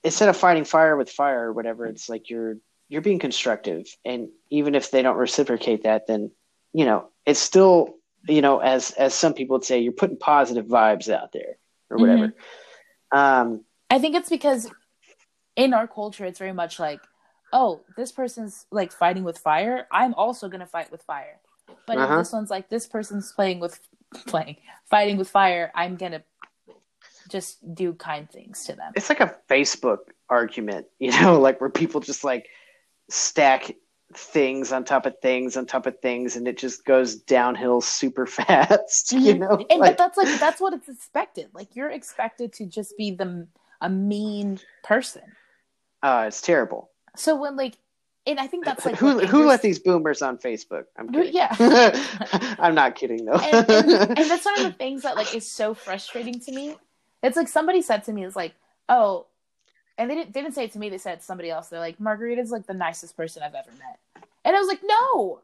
instead 0.04 0.30
of 0.30 0.36
fighting 0.36 0.66
fire 0.66 0.98
with 0.98 1.10
fire 1.10 1.48
or 1.48 1.54
whatever, 1.54 1.86
it's 1.86 2.10
like 2.10 2.30
you're 2.30 2.58
you're 2.90 3.02
being 3.02 3.20
constructive, 3.20 3.86
and 4.04 4.30
even 4.50 4.76
if 4.76 4.92
they 4.92 5.02
don't 5.02 5.18
reciprocate 5.18 5.84
that, 5.84 6.08
then 6.08 6.32
you 6.74 6.86
know 6.86 7.08
it's 7.26 7.40
still 7.40 7.96
you 8.28 8.42
know 8.42 8.60
as 8.60 8.92
as 8.92 9.14
some 9.14 9.34
people 9.34 9.56
would 9.56 9.64
say, 9.64 9.80
you're 9.80 9.94
putting 9.94 10.18
positive 10.18 10.66
vibes 10.66 11.12
out 11.12 11.32
there 11.32 11.58
or 11.90 11.98
whatever. 11.98 12.34
Um, 13.12 13.64
I 13.90 14.00
think 14.00 14.16
it's 14.16 14.30
because 14.30 14.70
in 15.56 15.74
our 15.74 15.88
culture, 15.88 16.26
it's 16.26 16.40
very 16.40 16.54
much 16.54 16.80
like, 16.80 17.02
oh, 17.54 17.82
this 17.98 18.12
person's 18.12 18.66
like 18.72 18.92
fighting 18.92 19.24
with 19.24 19.38
fire. 19.38 19.88
I'm 19.92 20.14
also 20.16 20.48
gonna 20.50 20.66
fight 20.68 20.92
with 20.92 21.04
fire. 21.04 21.40
But 21.88 21.98
Uh-huh. 21.98 22.14
if 22.14 22.20
this 22.20 22.34
one's 22.34 22.50
like, 22.50 22.70
this 22.70 22.88
person's 22.88 23.32
playing 23.32 23.60
with 23.60 23.80
playing 24.28 24.58
fighting 24.90 25.18
with 25.18 25.30
fire. 25.30 25.72
I'm 25.76 25.96
gonna 25.96 26.24
just 27.30 27.74
do 27.76 27.94
kind 27.94 28.30
things 28.30 28.66
to 28.66 28.76
them. 28.76 28.92
it's 28.96 29.10
like 29.10 29.22
a 29.22 29.36
Facebook 29.50 30.00
argument, 30.30 30.88
you 31.00 31.12
know, 31.22 31.40
like 31.40 31.62
where 31.62 31.70
people 31.70 32.02
just 32.02 32.24
like 32.24 32.48
stack 33.10 33.72
things 34.14 34.74
on 34.74 34.84
top 34.84 35.06
of 35.06 35.18
things 35.22 35.56
on 35.56 35.66
top 35.66 35.86
of 35.86 35.98
things, 36.02 36.36
and 36.36 36.46
it 36.48 36.58
just 36.58 36.84
goes 36.86 37.16
downhill 37.16 37.80
super 37.80 38.26
fast, 38.38 39.14
you 39.14 39.38
know. 39.38 39.66
And 39.70 39.80
Like, 39.80 39.92
but 39.92 39.98
that's 39.98 40.18
like 40.18 40.40
that's 40.40 40.60
what 40.60 40.74
it's 40.74 40.90
expected. 40.90 41.48
Like 41.54 41.76
you're 41.76 41.90
expected 41.90 42.52
to 42.54 42.66
just 42.66 42.98
be 42.98 43.12
the 43.12 43.48
a 43.80 43.90
mean 43.90 44.60
person. 44.84 45.24
uh, 46.04 46.26
it's 46.28 46.42
terrible. 46.42 46.91
So 47.16 47.36
when 47.36 47.56
like, 47.56 47.78
and 48.26 48.40
I 48.40 48.48
think 48.48 48.66
that's 48.66 48.86
like 48.86 48.96
who 48.96 49.20
who 49.20 49.22
angers- 49.22 49.46
let 49.46 49.62
these 49.62 49.80
boomers 49.80 50.22
on 50.22 50.38
Facebook? 50.38 50.86
I'm 50.98 51.12
kidding. 51.12 51.34
yeah. 51.34 51.56
I'm 52.60 52.76
not 52.76 52.96
kidding 52.96 53.26
though. 53.26 53.34
and, 53.34 53.70
and, 53.70 53.92
and 54.20 54.30
that's 54.30 54.46
one 54.46 54.60
of 54.60 54.64
the 54.66 54.74
things 54.78 55.04
that 55.04 55.16
like 55.16 55.34
is 55.36 55.50
so 55.50 55.74
frustrating 55.74 56.40
to 56.42 56.52
me. 56.52 56.76
It's 57.24 57.38
like 57.38 57.48
somebody 57.48 57.82
said 57.82 58.04
to 58.06 58.14
me, 58.14 58.24
"It's 58.26 58.36
like, 58.36 58.54
oh," 58.90 59.28
and 59.98 60.10
they 60.10 60.16
didn't 60.16 60.34
they 60.34 60.42
didn't 60.42 60.56
say 60.56 60.66
it 60.66 60.72
to 60.74 60.80
me. 60.80 60.90
They 60.90 60.98
said 60.98 61.14
it 61.16 61.20
to 61.20 61.26
somebody 61.26 61.50
else. 61.50 61.70
They're 61.70 61.80
like, 61.80 62.00
"Margarita's 62.00 62.52
like 62.52 62.68
the 62.68 62.74
nicest 62.74 63.18
person 63.18 63.44
I've 63.44 63.56
ever 63.56 63.72
met," 63.72 64.26
and 64.46 64.56
I 64.56 64.60
was 64.60 64.68
like, 64.68 64.82
"No." 64.84 65.42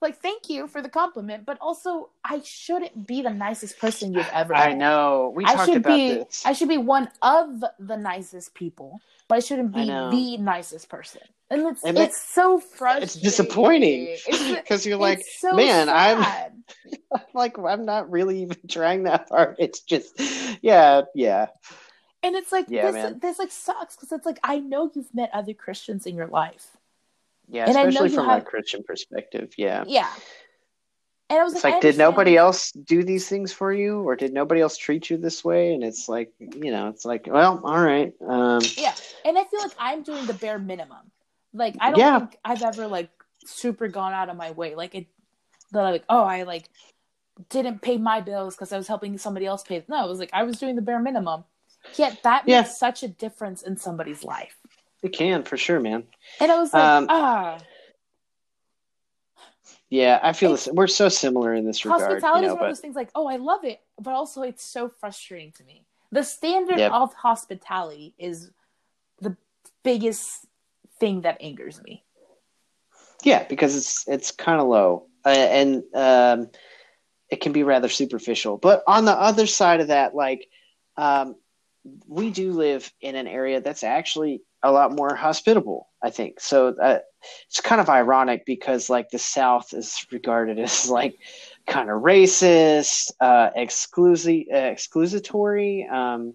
Like, 0.00 0.16
thank 0.20 0.48
you 0.48 0.66
for 0.66 0.80
the 0.82 0.88
compliment, 0.88 1.44
but 1.44 1.58
also 1.60 2.10
I 2.24 2.40
shouldn't 2.42 3.06
be 3.06 3.22
the 3.22 3.30
nicest 3.30 3.78
person 3.78 4.14
you've 4.14 4.28
ever 4.32 4.54
met. 4.54 4.68
I 4.68 4.72
know. 4.72 5.32
We 5.34 5.44
I 5.44 5.56
should 5.66 5.82
be 5.82 6.08
this. 6.18 6.42
I 6.44 6.52
should 6.52 6.68
be 6.68 6.78
one 6.78 7.08
of 7.22 7.62
the 7.78 7.96
nicest 7.96 8.54
people, 8.54 9.00
but 9.28 9.36
I 9.36 9.40
shouldn't 9.40 9.74
be 9.74 9.86
know. 9.86 10.10
the 10.10 10.38
nicest 10.38 10.88
person. 10.88 11.22
And 11.50 11.66
it's 11.66 11.82
And 11.84 11.98
it's 11.98 12.20
so 12.20 12.60
frustrating. 12.60 13.02
it's 13.02 13.14
disappointing 13.14 14.16
because 14.26 14.86
you're 14.86 14.96
like, 14.98 15.24
so 15.24 15.54
man, 15.56 15.88
I'm 15.88 16.24
like, 17.34 17.58
I'm 17.58 17.84
not 17.84 18.10
really 18.10 18.42
even 18.42 18.58
trying 18.68 19.04
that 19.04 19.28
hard. 19.28 19.56
It's 19.58 19.80
just, 19.80 20.18
yeah, 20.62 21.02
yeah. 21.14 21.48
And 22.22 22.36
it's 22.36 22.52
like 22.52 22.66
Yeah, 22.68 22.90
this, 22.90 22.92
man. 22.92 23.18
this 23.20 23.38
like 23.38 23.50
sucks 23.50 23.96
because 23.96 24.12
it's 24.12 24.26
like 24.26 24.38
I 24.44 24.58
know 24.58 24.90
you've 24.94 25.14
met 25.14 25.30
other 25.32 25.54
Christians 25.54 26.06
in 26.06 26.16
your 26.16 26.26
life. 26.28 26.76
Yeah, 27.50 27.66
And 27.66 27.76
especially 27.76 28.10
from 28.10 28.26
have- 28.26 28.42
a 28.42 28.44
Christian 28.44 28.82
perspective. 28.82 29.52
Yeah. 29.56 29.84
Yeah. 29.86 30.08
And 31.28 31.38
I 31.38 31.44
was 31.44 31.54
It's 31.54 31.62
like, 31.62 31.74
like, 31.74 31.82
did 31.82 31.96
nobody 31.98 32.36
else 32.36 32.72
do 32.72 33.04
these 33.04 33.28
things 33.28 33.52
for 33.52 33.72
you, 33.72 34.00
or 34.00 34.16
did 34.16 34.32
nobody 34.32 34.60
else 34.60 34.76
treat 34.76 35.10
you 35.10 35.16
this 35.16 35.44
way? 35.44 35.72
And 35.74 35.84
it's 35.84 36.08
like, 36.08 36.32
you 36.40 36.72
know, 36.72 36.88
it's 36.88 37.04
like, 37.04 37.28
well, 37.28 37.60
all 37.64 37.80
right. 37.80 38.12
Um, 38.26 38.60
Yeah. 38.76 38.94
And 39.24 39.38
I 39.38 39.44
feel 39.44 39.60
like 39.60 39.72
I'm 39.78 40.02
doing 40.02 40.26
the 40.26 40.34
bare 40.34 40.58
minimum. 40.58 41.10
Like 41.52 41.76
I 41.80 41.90
don't 41.90 41.98
Yeah. 42.00 42.18
think 42.20 42.36
I've 42.44 42.62
ever 42.62 42.86
like 42.88 43.10
super 43.44 43.86
gone 43.88 44.12
out 44.12 44.28
of 44.28 44.36
my 44.36 44.50
way. 44.52 44.74
Like 44.74 44.94
it 44.94 45.06
that 45.72 45.82
like, 45.82 46.04
oh, 46.08 46.22
I 46.24 46.42
like 46.44 46.64
didn't 47.48 47.80
pay 47.80 47.96
my 47.96 48.20
bills 48.20 48.54
because 48.56 48.72
I 48.72 48.76
was 48.76 48.86
helping 48.88 49.16
somebody 49.18 49.46
else 49.46 49.62
pay. 49.62 49.84
No, 49.88 50.04
it 50.04 50.08
was 50.08 50.18
like 50.18 50.30
I 50.32 50.42
was 50.42 50.58
doing 50.58 50.74
the 50.76 50.82
bare 50.82 51.00
minimum. 51.00 51.44
Yet 51.96 52.22
that 52.24 52.44
Yeah. 52.46 52.62
makes 52.62 52.78
such 52.78 53.02
a 53.02 53.08
difference 53.08 53.62
in 53.62 53.76
somebody's 53.76 54.24
life. 54.24 54.56
It 55.02 55.12
can 55.12 55.42
for 55.44 55.56
sure, 55.56 55.80
man. 55.80 56.04
And 56.40 56.50
I 56.52 56.58
was 56.58 56.72
like, 56.72 56.82
Um, 56.82 57.06
ah, 57.08 57.58
Yeah, 59.88 60.20
I 60.22 60.32
feel 60.32 60.50
It's- 60.52 60.66
this. 60.66 60.74
We're 60.74 60.86
so 60.86 61.08
similar 61.08 61.52
in 61.52 61.64
this 61.66 61.84
regard. 61.84 62.02
hospitality 62.02 62.42
you 62.42 62.46
know, 62.48 62.52
is 62.54 62.56
one 62.60 62.64
of 62.66 62.70
those 62.70 62.80
things 62.80 62.94
like, 62.94 63.10
oh, 63.16 63.26
I 63.26 63.36
love 63.36 63.64
it, 63.64 63.80
but 63.98 64.14
also 64.14 64.42
it's 64.42 64.62
so 64.62 64.88
frustrating 64.88 65.50
to 65.52 65.64
me. 65.64 65.84
The 66.12 66.22
standard 66.22 66.78
Yep. 66.78 66.92
of 66.92 67.14
hospitality 67.14 68.14
is 68.18 68.50
the 69.18 69.36
biggest 69.82 70.46
thing 71.00 71.22
that 71.22 71.38
angers 71.40 71.82
me. 71.82 72.04
yeah, 73.22 73.44
because 73.48 73.76
it's 73.76 74.08
it's 74.08 74.30
kind 74.30 74.60
of 74.60 74.66
low, 74.68 75.06
uh, 75.26 75.28
and 75.28 75.82
um, 75.94 76.50
it 77.28 77.40
can 77.42 77.52
be 77.52 77.62
rather 77.64 77.88
superficial. 77.90 78.56
But 78.56 78.82
on 78.86 79.04
the 79.04 79.12
other 79.12 79.46
side 79.46 79.80
of 79.80 79.88
that, 79.88 80.14
like, 80.14 80.48
um, 80.96 81.36
we 82.06 82.30
do 82.30 82.52
live 82.52 82.90
in 83.02 83.16
an 83.16 83.26
area 83.26 83.60
that's 83.60 83.82
actually 83.82 84.40
a 84.62 84.72
lot 84.72 84.92
more 84.92 85.14
hospitable. 85.14 85.88
I 86.02 86.10
think 86.10 86.40
so. 86.40 86.74
Uh, 86.80 86.98
it's 87.46 87.60
kind 87.60 87.80
of 87.80 87.88
ironic 87.88 88.46
because 88.46 88.88
like 88.88 89.10
the 89.10 89.18
South 89.18 89.72
is 89.74 90.06
regarded 90.10 90.58
as 90.58 90.88
like 90.88 91.18
kind 91.66 91.90
of 91.90 92.02
racist, 92.02 93.12
uh, 93.20 93.50
exclusive, 93.54 94.44
uh, 94.52 94.56
exclusatory, 94.56 95.90
um, 95.90 96.34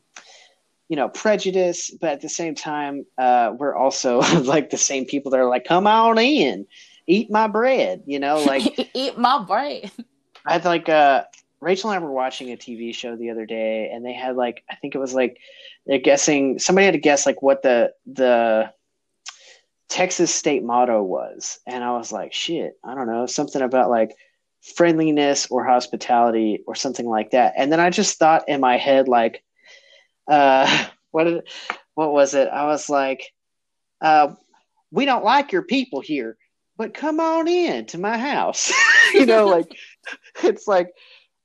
you 0.88 0.96
know, 0.96 1.10
prejudice. 1.10 1.92
But 2.00 2.12
at 2.12 2.22
the 2.22 2.30
same 2.30 2.56
time, 2.56 3.06
uh, 3.18 3.54
we're 3.58 3.76
also 3.76 4.20
like 4.44 4.70
the 4.70 4.78
same 4.78 5.06
people 5.06 5.32
that 5.32 5.40
are 5.40 5.50
like, 5.50 5.66
"Come 5.66 5.88
on 5.88 6.20
in, 6.20 6.68
eat 7.08 7.32
my 7.32 7.48
bread." 7.48 8.04
You 8.06 8.20
know, 8.20 8.40
like 8.40 8.90
Eat 8.94 9.18
my 9.18 9.44
bread. 9.44 9.92
I 10.46 10.54
had 10.54 10.66
like 10.66 10.90
uh 10.90 11.24
Rachel 11.62 11.90
and 11.90 12.00
I 12.00 12.06
were 12.06 12.12
watching 12.12 12.52
a 12.52 12.58
TV 12.58 12.94
show 12.94 13.16
the 13.16 13.32
other 13.32 13.46
day 13.46 13.90
and 13.92 14.06
they 14.06 14.14
had 14.14 14.36
like 14.36 14.64
I 14.70 14.76
think 14.76 14.96
it 14.96 15.00
was 15.00 15.14
like 15.14 15.38
they're 15.86 16.00
guessing 16.00 16.60
somebody 16.60 16.86
had 16.86 16.94
to 16.94 17.00
guess 17.00 17.26
like 17.26 17.42
what 17.42 17.64
the 17.64 17.94
the 18.06 18.72
Texas 19.90 20.34
state 20.34 20.64
motto 20.64 21.02
was. 21.04 21.60
And 21.68 21.84
I 21.84 21.92
was 21.92 22.12
like, 22.12 22.34
shit, 22.34 22.78
I 22.84 22.96
don't 22.96 23.08
know, 23.08 23.26
something 23.26 23.62
about 23.62 23.90
like 23.90 24.16
friendliness 24.76 25.48
or 25.52 25.64
hospitality 25.64 26.64
or 26.66 26.76
something 26.76 27.08
like 27.08 27.32
that. 27.32 27.54
And 27.56 27.72
then 27.72 27.80
I 27.80 27.92
just 27.92 28.18
thought 28.18 28.50
in 28.50 28.62
my 28.62 28.78
head 28.78 29.08
like 29.08 29.44
uh 30.30 30.86
what 31.12 31.26
did 31.26 31.48
what 31.94 32.12
was 32.12 32.34
it? 32.34 32.50
I 32.50 32.66
was 32.66 32.90
like 32.90 33.32
uh 34.02 34.34
we 34.92 35.06
don't 35.06 35.26
like 35.26 35.52
your 35.52 35.64
people 35.64 36.02
here, 36.02 36.38
but 36.78 36.94
come 36.94 37.20
on 37.20 37.48
in 37.48 37.86
to 37.88 37.98
my 37.98 38.18
house. 38.18 38.72
you 39.14 39.26
know, 39.26 39.48
like 39.48 39.72
it's 40.44 40.68
like 40.68 40.90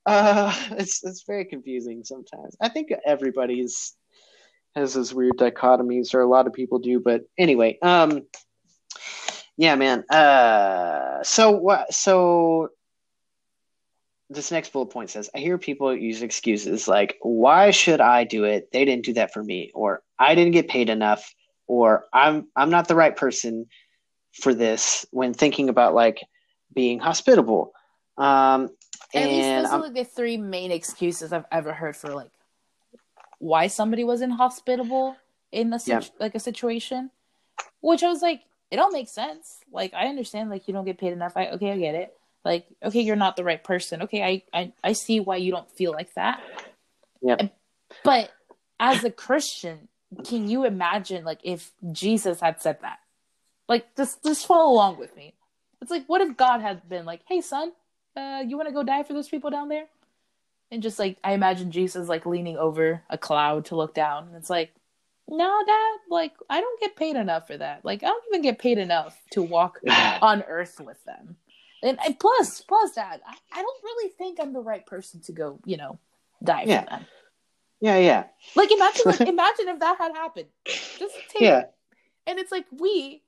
uh 0.05 0.53
it's 0.71 1.03
it's 1.03 1.23
very 1.23 1.45
confusing 1.45 2.03
sometimes. 2.03 2.55
I 2.61 2.69
think 2.69 2.91
everybody's 3.05 3.95
has 4.75 4.93
those 4.93 5.13
weird 5.13 5.37
dichotomies 5.37 6.13
or 6.13 6.21
a 6.21 6.29
lot 6.29 6.47
of 6.47 6.53
people 6.53 6.79
do 6.79 6.99
but 6.99 7.23
anyway 7.37 7.77
um 7.81 8.21
yeah 9.57 9.75
man 9.75 10.09
uh 10.09 11.21
so 11.23 11.51
what 11.51 11.93
so 11.93 12.69
this 14.29 14.49
next 14.49 14.71
bullet 14.71 14.85
point 14.85 15.09
says 15.09 15.29
i 15.35 15.39
hear 15.39 15.57
people 15.57 15.93
use 15.93 16.21
excuses 16.21 16.87
like 16.87 17.17
why 17.21 17.71
should 17.71 17.99
i 17.99 18.23
do 18.23 18.45
it? 18.45 18.71
They 18.71 18.85
didn't 18.85 19.03
do 19.03 19.13
that 19.13 19.33
for 19.33 19.43
me 19.43 19.71
or 19.75 20.01
i 20.17 20.35
didn't 20.35 20.53
get 20.53 20.69
paid 20.69 20.89
enough 20.89 21.33
or 21.67 22.05
i'm 22.13 22.47
i'm 22.55 22.69
not 22.69 22.87
the 22.87 22.95
right 22.95 23.15
person 23.15 23.65
for 24.33 24.53
this 24.53 25.05
when 25.11 25.33
thinking 25.33 25.69
about 25.69 25.93
like 25.93 26.21
being 26.73 26.99
hospitable. 26.99 27.73
Um 28.17 28.69
At 29.13 29.25
least 29.27 29.47
those 29.49 29.65
I'm- 29.71 29.81
are 29.81 29.83
like 29.83 29.93
the 29.93 30.03
three 30.03 30.37
main 30.37 30.71
excuses 30.71 31.33
I've 31.33 31.45
ever 31.51 31.73
heard 31.73 31.95
for 31.95 32.13
like 32.13 32.31
why 33.39 33.67
somebody 33.67 34.03
was 34.03 34.21
inhospitable 34.21 35.15
in 35.51 35.73
a 35.73 35.79
situ- 35.79 36.11
like 36.19 36.35
a 36.35 36.39
situation. 36.39 37.11
Which 37.81 38.03
I 38.03 38.07
was 38.09 38.21
like, 38.21 38.41
it 38.69 38.79
all 38.79 38.91
makes 38.91 39.11
sense. 39.11 39.59
Like 39.71 39.93
I 39.93 40.07
understand 40.07 40.49
like 40.49 40.67
you 40.67 40.73
don't 40.73 40.85
get 40.85 40.97
paid 40.99 41.13
enough. 41.13 41.33
I 41.35 41.47
okay, 41.51 41.71
I 41.71 41.77
get 41.77 41.95
it. 41.95 42.13
Like, 42.45 42.65
okay, 42.83 43.01
you're 43.01 43.15
not 43.15 43.35
the 43.35 43.43
right 43.43 43.63
person. 43.63 44.03
Okay, 44.03 44.23
I 44.23 44.43
I, 44.57 44.73
I 44.83 44.93
see 44.93 45.19
why 45.19 45.37
you 45.37 45.51
don't 45.51 45.69
feel 45.71 45.91
like 45.91 46.13
that. 46.15 46.41
Yep. 47.21 47.53
But 48.03 48.31
as 48.79 49.03
a 49.03 49.11
Christian, 49.11 49.87
can 50.23 50.47
you 50.47 50.65
imagine 50.65 51.23
like 51.25 51.39
if 51.43 51.71
Jesus 51.91 52.39
had 52.39 52.61
said 52.61 52.77
that? 52.81 52.99
Like 53.67 53.95
just 53.95 54.23
just 54.23 54.45
follow 54.47 54.71
along 54.71 54.97
with 54.97 55.15
me. 55.15 55.33
It's 55.81 55.91
like 55.91 56.05
what 56.07 56.21
if 56.21 56.37
God 56.37 56.61
had 56.61 56.87
been 56.87 57.05
like, 57.05 57.21
"Hey 57.27 57.41
son, 57.41 57.71
uh 58.15 58.43
you 58.47 58.57
want 58.57 58.69
to 58.69 58.73
go 58.73 58.83
die 58.83 59.03
for 59.03 59.13
those 59.13 59.29
people 59.29 59.49
down 59.49 59.69
there?" 59.69 59.87
And 60.71 60.81
just 60.83 60.99
like 60.99 61.17
I 61.23 61.33
imagine 61.33 61.71
Jesus 61.71 62.07
like 62.07 62.25
leaning 62.25 62.57
over 62.57 63.03
a 63.09 63.17
cloud 63.17 63.65
to 63.65 63.75
look 63.75 63.93
down 63.93 64.27
and 64.27 64.35
it's 64.35 64.49
like, 64.49 64.73
"No, 65.27 65.63
dad, 65.65 65.97
like 66.09 66.33
I 66.49 66.61
don't 66.61 66.79
get 66.79 66.95
paid 66.95 67.15
enough 67.15 67.47
for 67.47 67.57
that. 67.57 67.83
Like 67.83 68.03
I 68.03 68.07
don't 68.07 68.23
even 68.29 68.41
get 68.41 68.59
paid 68.59 68.77
enough 68.77 69.17
to 69.31 69.41
walk 69.41 69.79
on 70.21 70.43
earth 70.43 70.79
with 70.79 71.03
them." 71.05 71.37
And, 71.83 71.97
and 72.05 72.19
plus, 72.19 72.61
plus 72.61 72.91
dad, 72.93 73.21
I, 73.25 73.35
I 73.51 73.61
don't 73.61 73.83
really 73.83 74.09
think 74.09 74.39
I'm 74.39 74.53
the 74.53 74.61
right 74.61 74.85
person 74.85 75.19
to 75.21 75.31
go, 75.31 75.59
you 75.65 75.77
know, 75.77 75.97
die 76.43 76.65
Yeah. 76.67 76.83
for 76.83 76.89
them. 76.91 77.05
Yeah, 77.79 77.97
yeah, 77.97 78.23
Like 78.55 78.71
imagine 78.71 79.01
like, 79.07 79.21
imagine 79.27 79.67
if 79.67 79.79
that 79.79 79.97
had 79.97 80.13
happened. 80.13 80.45
Just 80.99 81.15
take 81.29 81.41
yeah, 81.41 81.63
and 82.27 82.37
it's 82.37 82.51
like 82.51 82.65
we 82.71 83.23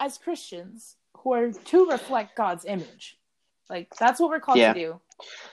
as 0.00 0.16
Christians 0.16 0.96
who 1.18 1.34
are 1.34 1.52
to 1.52 1.90
reflect 1.90 2.34
God's 2.36 2.64
image. 2.64 3.18
Like 3.68 3.94
that's 3.96 4.20
what 4.20 4.30
we're 4.30 4.40
called 4.40 4.58
Yeah. 4.58 4.72
to 4.72 4.78
do. 4.78 5.00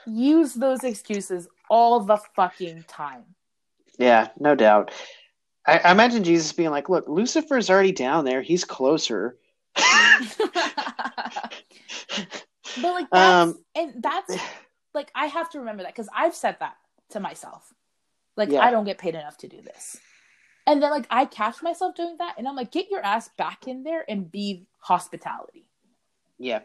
Use 0.06 0.54
those 0.54 0.84
excuses 0.84 1.48
all 1.70 2.02
the 2.02 2.18
fucking 2.36 2.86
time. 2.88 3.24
yeah. 3.98 4.30
No 4.40 4.56
doubt. 4.56 4.92
I, 5.66 5.80
I 5.80 5.92
imagine 5.92 6.24
Jesus 6.24 6.52
being 6.52 6.72
like, 6.72 6.90
"Look, 6.90 7.08
Lucifer's 7.08 7.70
already 7.70 7.94
down 7.94 8.26
there. 8.26 8.42
He's 8.42 8.66
closer." 8.66 9.38
but 9.76 10.34
like 12.82 13.08
that's 13.12 13.50
Um, 13.50 13.64
and 13.76 13.94
that's 14.02 14.36
like 14.94 15.12
I 15.16 15.28
have 15.28 15.50
to 15.52 15.60
remember 15.60 15.84
that 15.84 15.94
because 15.96 16.10
I've 16.16 16.36
said 16.36 16.58
that 16.60 16.76
to 17.12 17.20
myself. 17.20 17.74
Like 18.36 18.50
Yeah. 18.52 18.62
I 18.62 18.72
don't 18.72 18.86
get 18.86 18.98
paid 18.98 19.16
enough 19.16 19.38
to 19.40 19.48
do 19.48 19.62
this. 19.62 19.98
And 20.66 20.82
then 20.82 20.92
like 20.92 21.06
I 21.10 21.26
catch 21.26 21.62
myself 21.62 21.96
doing 21.96 22.16
that 22.20 22.36
and 22.38 22.48
I'm 22.48 22.56
like, 22.56 22.72
get 22.72 22.90
your 22.90 23.02
ass 23.04 23.30
back 23.38 23.68
in 23.68 23.84
there 23.84 24.06
and 24.08 24.32
be 24.32 24.66
hospitality. 24.80 25.68
Yeah, 26.40 26.62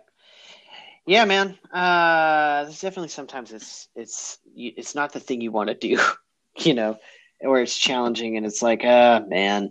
yeah, 1.08 1.24
man. 1.24 1.58
Uh, 1.72 2.64
there's 2.64 2.82
definitely 2.82 3.08
sometimes 3.08 3.50
it's 3.50 3.88
it's 3.96 4.38
it's 4.54 4.94
not 4.94 5.12
the 5.12 5.20
thing 5.20 5.40
you 5.40 5.50
want 5.50 5.68
to 5.68 5.74
do, 5.74 5.98
you 6.58 6.74
know, 6.74 6.98
or 7.40 7.60
it's 7.62 7.76
challenging 7.76 8.36
and 8.36 8.44
it's 8.44 8.60
like, 8.60 8.84
uh, 8.84 9.22
man. 9.26 9.70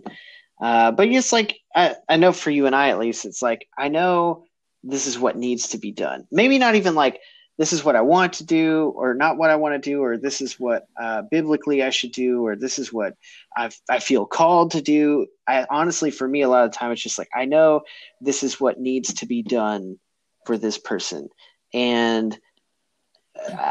Uh, 0.60 0.90
but 0.90 1.06
it's 1.06 1.32
like 1.32 1.60
I 1.76 1.94
I 2.08 2.16
know 2.16 2.32
for 2.32 2.50
you 2.50 2.66
and 2.66 2.74
I 2.74 2.88
at 2.88 2.98
least, 2.98 3.24
it's 3.24 3.40
like 3.40 3.68
I 3.78 3.86
know 3.88 4.46
this 4.82 5.06
is 5.06 5.16
what 5.16 5.36
needs 5.36 5.68
to 5.68 5.78
be 5.78 5.92
done. 5.92 6.26
Maybe 6.32 6.58
not 6.58 6.74
even 6.74 6.96
like 6.96 7.20
this 7.56 7.72
is 7.72 7.84
what 7.84 7.94
I 7.94 8.00
want 8.00 8.32
to 8.34 8.44
do, 8.44 8.92
or 8.96 9.14
not 9.14 9.36
what 9.36 9.50
I 9.50 9.56
want 9.56 9.80
to 9.80 9.90
do, 9.90 10.02
or 10.02 10.16
this 10.16 10.40
is 10.40 10.58
what 10.58 10.86
uh, 11.00 11.22
biblically 11.30 11.84
I 11.84 11.90
should 11.90 12.12
do, 12.12 12.44
or 12.44 12.56
this 12.56 12.80
is 12.80 12.92
what 12.92 13.14
I 13.56 13.70
I 13.88 14.00
feel 14.00 14.26
called 14.26 14.72
to 14.72 14.82
do. 14.82 15.28
I 15.46 15.66
honestly, 15.70 16.10
for 16.10 16.26
me, 16.26 16.42
a 16.42 16.48
lot 16.48 16.64
of 16.64 16.72
time, 16.72 16.90
it's 16.90 17.02
just 17.02 17.18
like 17.18 17.30
I 17.32 17.44
know 17.44 17.82
this 18.20 18.42
is 18.42 18.60
what 18.60 18.80
needs 18.80 19.14
to 19.14 19.26
be 19.26 19.44
done 19.44 20.00
for 20.48 20.56
this 20.56 20.78
person. 20.78 21.28
And 21.74 22.38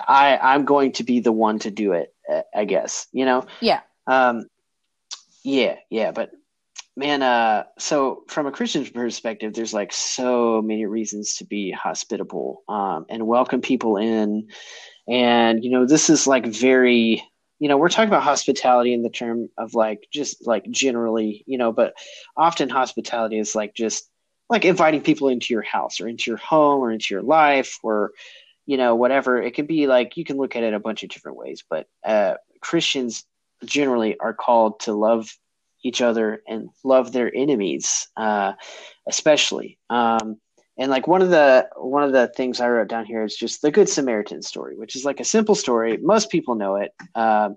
i 0.08 0.40
i'm 0.42 0.64
going 0.64 0.94
to 0.94 1.04
be 1.04 1.20
the 1.20 1.32
one 1.32 1.60
to 1.60 1.72
do 1.72 1.92
it 1.92 2.14
i 2.56 2.64
guess 2.64 3.08
you 3.12 3.26
know? 3.26 3.44
Yeah. 3.60 3.82
um 4.08 4.46
yeah 5.44 5.76
yeah 5.90 6.12
but 6.12 6.32
man 6.96 7.22
uh 7.22 7.64
so 7.78 8.24
from 8.30 8.48
a 8.48 8.52
christian 8.52 8.86
perspective 8.86 9.54
there's 9.54 9.74
like 9.74 9.92
so 9.92 10.62
many 10.62 10.86
reasons 10.86 11.36
to 11.36 11.46
be 11.46 11.72
hospitable 11.72 12.64
um 12.70 13.06
and 13.10 13.28
welcome 13.28 13.62
people 13.62 13.98
in. 13.98 14.48
And 15.10 15.64
you 15.64 15.72
know 15.72 15.86
this 15.86 16.10
is 16.10 16.28
like 16.28 16.46
very 16.46 17.24
you 17.60 17.68
know 17.68 17.78
we're 17.78 17.90
talking 17.90 18.10
about 18.10 18.24
hospitality 18.24 18.94
in 18.94 19.04
the 19.04 19.10
term 19.10 19.50
of 19.58 19.74
like 19.74 20.08
just 20.14 20.46
like 20.48 20.70
generally 20.70 21.44
you 21.46 21.58
know 21.58 21.72
but 21.74 21.94
often 22.36 22.70
hospitality 22.70 23.40
is 23.40 23.56
like 23.56 23.74
just 23.74 24.10
like 24.50 24.66
inviting 24.66 25.02
people 25.02 25.28
into 25.28 25.54
your 25.54 25.62
house 25.62 26.00
or 26.00 26.08
into 26.08 26.32
your 26.32 26.38
home 26.38 26.82
or 26.82 26.92
into 26.92 27.14
your 27.14 27.24
life 27.24 27.80
or 27.84 28.12
you 28.66 28.78
know 28.78 28.96
whatever. 28.96 29.42
It 29.42 29.54
can 29.54 29.66
be 29.66 29.88
like 29.88 30.18
you 30.18 30.26
can 30.26 30.38
look 30.38 30.56
at 30.56 30.64
it 30.64 30.74
a 30.74 30.80
bunch 30.80 31.04
of 31.04 31.10
different 31.10 31.38
ways 31.38 31.64
but 31.70 31.88
uh 32.04 32.36
christians 32.62 33.26
generally 33.66 34.18
are 34.20 34.34
called 34.34 34.80
to 34.82 34.94
love 34.94 35.36
each 35.84 36.02
other 36.02 36.42
and 36.48 36.70
love 36.84 37.12
their 37.12 37.34
enemies 37.36 38.08
uh 38.18 38.54
especially. 39.08 39.78
Um 39.90 40.38
and 40.80 40.92
like 40.92 41.08
one 41.08 41.24
of 41.24 41.30
the 41.32 41.68
one 41.76 42.04
of 42.04 42.12
the 42.12 42.28
things 42.28 42.60
i 42.60 42.70
wrote 42.70 42.88
down 42.88 43.06
here 43.06 43.24
is 43.24 43.36
just 43.36 43.62
the 43.62 43.72
good 43.72 43.90
samaritan 43.90 44.42
story 44.42 44.76
which 44.76 44.96
is 44.96 45.06
like 45.06 45.20
a 45.20 45.26
simple 45.26 45.56
story. 45.56 45.98
Most 45.98 46.30
people 46.30 46.56
know 46.56 46.76
it. 46.76 46.92
Um 47.16 47.56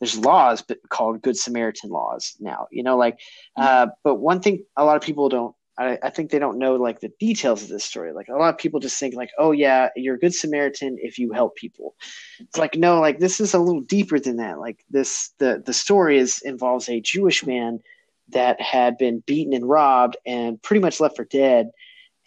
there's 0.00 0.18
laws 0.18 0.62
but 0.62 0.78
called 0.90 1.22
good 1.22 1.36
samaritan 1.36 1.90
laws 1.90 2.36
now 2.38 2.66
you 2.70 2.82
know 2.82 2.96
like 2.98 3.18
uh 3.56 3.86
but 4.04 4.16
one 4.16 4.40
thing 4.40 4.62
a 4.76 4.84
lot 4.84 4.96
of 4.96 5.02
people 5.02 5.28
don't 5.28 5.54
I, 5.78 5.98
I 6.02 6.10
think 6.10 6.30
they 6.30 6.38
don't 6.38 6.58
know 6.58 6.76
like 6.76 7.00
the 7.00 7.12
details 7.20 7.62
of 7.62 7.68
this 7.68 7.84
story. 7.84 8.12
Like 8.12 8.28
a 8.28 8.36
lot 8.36 8.52
of 8.52 8.58
people 8.58 8.80
just 8.80 8.98
think 8.98 9.14
like, 9.14 9.30
oh 9.38 9.52
yeah, 9.52 9.90
you're 9.96 10.16
a 10.16 10.18
good 10.18 10.34
Samaritan 10.34 10.96
if 11.00 11.18
you 11.18 11.32
help 11.32 11.56
people. 11.56 11.94
It's 12.38 12.58
like 12.58 12.76
no, 12.76 13.00
like 13.00 13.18
this 13.18 13.40
is 13.40 13.54
a 13.54 13.58
little 13.58 13.82
deeper 13.82 14.18
than 14.18 14.36
that. 14.36 14.58
Like 14.58 14.84
this, 14.90 15.30
the 15.38 15.62
the 15.64 15.74
story 15.74 16.18
is 16.18 16.40
involves 16.42 16.88
a 16.88 17.00
Jewish 17.00 17.44
man 17.46 17.80
that 18.30 18.60
had 18.60 18.98
been 18.98 19.22
beaten 19.26 19.52
and 19.52 19.68
robbed 19.68 20.16
and 20.26 20.60
pretty 20.62 20.80
much 20.80 21.00
left 21.00 21.16
for 21.16 21.24
dead, 21.24 21.70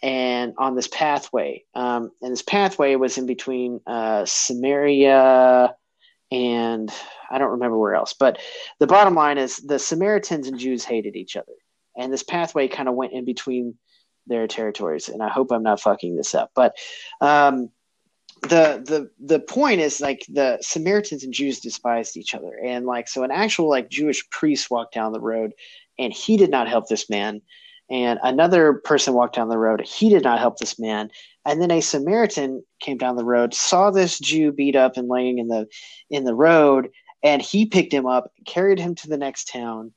and 0.02 0.54
on 0.58 0.76
this 0.76 0.88
pathway. 0.88 1.64
Um, 1.74 2.10
and 2.22 2.32
this 2.32 2.42
pathway 2.42 2.94
was 2.96 3.18
in 3.18 3.26
between 3.26 3.80
uh, 3.86 4.24
Samaria 4.26 5.74
and 6.32 6.92
I 7.28 7.38
don't 7.38 7.50
remember 7.50 7.76
where 7.76 7.94
else. 7.94 8.12
But 8.12 8.38
the 8.78 8.86
bottom 8.86 9.14
line 9.14 9.36
is 9.36 9.56
the 9.56 9.80
Samaritans 9.80 10.46
and 10.46 10.58
Jews 10.58 10.84
hated 10.84 11.16
each 11.16 11.36
other 11.36 11.52
and 12.00 12.12
this 12.12 12.22
pathway 12.22 12.66
kind 12.66 12.88
of 12.88 12.94
went 12.94 13.12
in 13.12 13.24
between 13.24 13.74
their 14.26 14.46
territories 14.46 15.08
and 15.08 15.22
i 15.22 15.28
hope 15.28 15.52
i'm 15.52 15.62
not 15.62 15.80
fucking 15.80 16.16
this 16.16 16.34
up. 16.34 16.50
But 16.54 16.76
um, 17.20 17.70
the 18.42 18.82
the 18.84 19.10
the 19.20 19.40
point 19.40 19.80
is 19.80 20.00
like 20.00 20.24
the 20.28 20.58
samaritans 20.62 21.24
and 21.24 21.32
jews 21.32 21.60
despised 21.60 22.16
each 22.16 22.34
other. 22.34 22.58
And 22.64 22.86
like 22.86 23.08
so 23.08 23.22
an 23.22 23.30
actual 23.30 23.68
like 23.68 23.90
jewish 23.90 24.28
priest 24.30 24.70
walked 24.70 24.94
down 24.94 25.12
the 25.12 25.20
road 25.20 25.52
and 25.98 26.12
he 26.12 26.36
did 26.36 26.50
not 26.50 26.68
help 26.68 26.88
this 26.88 27.10
man. 27.10 27.42
And 27.90 28.18
another 28.22 28.74
person 28.84 29.14
walked 29.14 29.36
down 29.36 29.48
the 29.48 29.58
road 29.58 29.82
he 29.82 30.08
did 30.08 30.24
not 30.24 30.38
help 30.38 30.58
this 30.58 30.78
man. 30.78 31.10
And 31.44 31.60
then 31.60 31.70
a 31.70 31.80
samaritan 31.80 32.62
came 32.80 32.96
down 32.96 33.16
the 33.16 33.24
road 33.24 33.52
saw 33.52 33.90
this 33.90 34.18
jew 34.18 34.52
beat 34.52 34.76
up 34.76 34.96
and 34.96 35.08
laying 35.08 35.38
in 35.38 35.48
the 35.48 35.66
in 36.08 36.24
the 36.24 36.34
road 36.34 36.88
and 37.22 37.42
he 37.42 37.66
picked 37.66 37.92
him 37.92 38.06
up 38.06 38.32
carried 38.46 38.78
him 38.78 38.94
to 38.94 39.08
the 39.08 39.18
next 39.18 39.48
town 39.48 39.92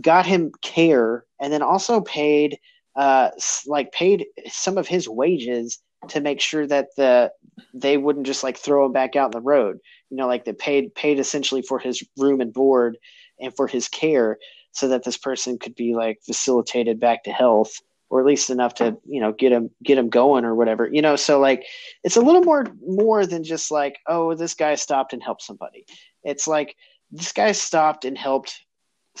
got 0.00 0.26
him 0.26 0.52
care 0.62 1.24
and 1.40 1.52
then 1.52 1.62
also 1.62 2.00
paid 2.00 2.58
uh 2.96 3.30
like 3.66 3.92
paid 3.92 4.26
some 4.48 4.78
of 4.78 4.86
his 4.86 5.08
wages 5.08 5.80
to 6.08 6.20
make 6.20 6.40
sure 6.40 6.66
that 6.66 6.88
the 6.96 7.30
they 7.74 7.96
wouldn't 7.96 8.26
just 8.26 8.42
like 8.42 8.56
throw 8.56 8.86
him 8.86 8.92
back 8.92 9.16
out 9.16 9.34
in 9.34 9.38
the 9.38 9.44
road. 9.44 9.78
You 10.10 10.16
know 10.16 10.26
like 10.26 10.44
they 10.44 10.52
paid 10.52 10.94
paid 10.94 11.18
essentially 11.18 11.62
for 11.62 11.78
his 11.78 12.02
room 12.16 12.40
and 12.40 12.52
board 12.52 12.98
and 13.40 13.54
for 13.54 13.66
his 13.66 13.88
care 13.88 14.38
so 14.72 14.88
that 14.88 15.04
this 15.04 15.16
person 15.16 15.58
could 15.58 15.74
be 15.74 15.94
like 15.94 16.20
facilitated 16.24 17.00
back 17.00 17.24
to 17.24 17.32
health 17.32 17.80
or 18.08 18.20
at 18.20 18.26
least 18.26 18.50
enough 18.50 18.74
to 18.74 18.96
you 19.04 19.20
know 19.20 19.32
get 19.32 19.52
him 19.52 19.70
get 19.82 19.98
him 19.98 20.08
going 20.08 20.44
or 20.44 20.54
whatever 20.54 20.88
you 20.90 21.02
know? 21.02 21.16
So 21.16 21.38
like 21.38 21.64
it's 22.02 22.16
a 22.16 22.22
little 22.22 22.42
more 22.42 22.66
more 22.86 23.26
than 23.26 23.44
just 23.44 23.70
like 23.70 23.98
oh 24.06 24.34
this 24.34 24.54
guy 24.54 24.74
stopped 24.74 25.12
and 25.12 25.22
helped 25.22 25.42
somebody. 25.42 25.84
It's 26.24 26.46
like 26.46 26.76
this 27.10 27.32
guy 27.32 27.52
stopped 27.52 28.04
and 28.04 28.16
helped 28.16 28.64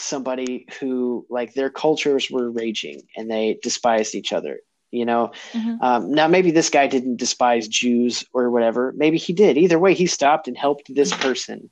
somebody 0.00 0.66
who 0.78 1.26
like 1.30 1.54
their 1.54 1.70
cultures 1.70 2.30
were 2.30 2.50
raging 2.50 3.02
and 3.16 3.30
they 3.30 3.58
despised 3.62 4.14
each 4.14 4.32
other 4.32 4.60
you 4.92 5.04
know? 5.04 5.30
Mhm. 5.52 5.80
um, 5.82 6.10
now 6.10 6.26
maybe 6.26 6.50
this 6.50 6.68
guy 6.68 6.88
didn't 6.88 7.16
despise 7.16 7.68
jews 7.68 8.24
or 8.32 8.50
whatever. 8.50 8.92
Maybe 8.96 9.18
he 9.18 9.32
did. 9.32 9.56
Either 9.56 9.78
way 9.78 9.94
he 9.94 10.06
stopped 10.06 10.48
and 10.48 10.58
helped 10.58 10.92
this 10.92 11.14
person 11.14 11.70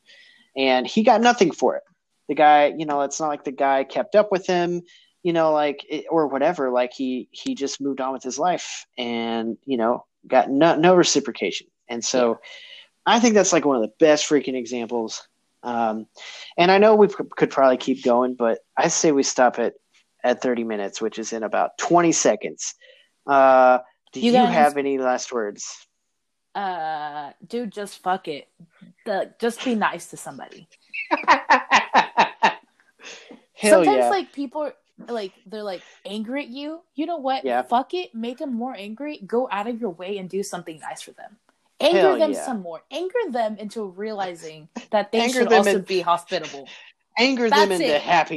and 0.56 0.86
he 0.86 1.02
got 1.02 1.20
nothing 1.20 1.50
for 1.50 1.76
it. 1.76 1.82
The 2.28 2.34
guy 2.34 2.74
you 2.76 2.86
know 2.86 3.00
it's 3.02 3.18
not 3.18 3.28
like 3.28 3.44
the 3.44 3.52
guy 3.52 3.84
kept 3.84 4.14
up 4.14 4.30
with 4.30 4.46
him 4.46 4.82
you 5.22 5.32
know 5.32 5.52
like 5.52 5.84
it, 5.88 6.04
or 6.10 6.28
whatever 6.28 6.70
like 6.70 6.92
he 6.92 7.28
he 7.32 7.54
just 7.54 7.80
moved 7.80 8.00
on 8.00 8.12
with 8.12 8.22
his 8.22 8.38
life 8.38 8.86
and 8.96 9.56
you 9.64 9.76
know 9.76 10.04
got 10.26 10.50
no, 10.50 10.76
no 10.76 10.94
reciprocation. 10.94 11.66
And 11.88 12.04
so 12.04 12.38
i 13.06 13.18
think 13.18 13.34
that's 13.34 13.52
like 13.52 13.64
one 13.64 13.76
of 13.76 13.82
the 13.82 13.94
best 13.98 14.28
freaking 14.28 14.54
examples 14.54 15.26
um, 15.62 16.06
and 16.56 16.70
I 16.70 16.78
know 16.78 16.94
we 16.94 17.08
could 17.08 17.50
probably 17.50 17.76
keep 17.76 18.04
going, 18.04 18.34
but 18.34 18.58
I 18.76 18.88
say 18.88 19.12
we 19.12 19.22
stop 19.22 19.58
it 19.58 19.74
at 20.24 20.42
30 20.42 20.64
minutes, 20.64 21.00
which 21.00 21.18
is 21.18 21.32
in 21.32 21.42
about 21.42 21.78
20 21.78 22.12
seconds. 22.12 22.74
Uh, 23.26 23.78
do 24.12 24.20
You 24.20 24.26
you, 24.26 24.32
guys- 24.32 24.52
have 24.52 24.76
any 24.76 24.98
last 24.98 25.32
words? 25.32 25.86
Uh, 26.54 27.30
dude, 27.46 27.70
just 27.70 28.02
fuck 28.02 28.26
it. 28.26 28.48
The, 29.06 29.32
just 29.40 29.64
be 29.64 29.74
nice 29.74 30.06
to 30.06 30.16
somebody. 30.16 30.66
Hell 33.54 33.84
Sometimes, 33.84 33.96
yeah. 33.96 34.08
like 34.10 34.32
people, 34.32 34.72
like 35.08 35.32
they're 35.46 35.62
like 35.62 35.82
angry 36.04 36.42
at 36.44 36.48
you, 36.48 36.80
you 36.94 37.06
know 37.06 37.16
what? 37.16 37.44
Yeah. 37.44 37.62
Fuck 37.62 37.94
it, 37.94 38.14
make 38.14 38.38
them 38.38 38.54
more 38.54 38.74
angry. 38.74 39.20
Go 39.26 39.48
out 39.50 39.66
of 39.66 39.80
your 39.80 39.90
way 39.90 40.18
and 40.18 40.28
do 40.28 40.42
something 40.42 40.78
nice 40.80 41.02
for 41.02 41.12
them. 41.12 41.36
Anger 41.80 41.98
Hell 41.98 42.18
them 42.18 42.32
yeah. 42.32 42.44
some 42.44 42.60
more. 42.60 42.82
Anger 42.90 43.14
them 43.30 43.56
into 43.56 43.84
realizing 43.84 44.68
that 44.90 45.12
they 45.12 45.28
should 45.28 45.52
also 45.52 45.80
be 45.80 46.00
hospitable. 46.00 46.68
Anger 47.18 47.50
them 47.50 47.72
into 47.72 47.96
it. 47.96 48.00
happy 48.00 48.36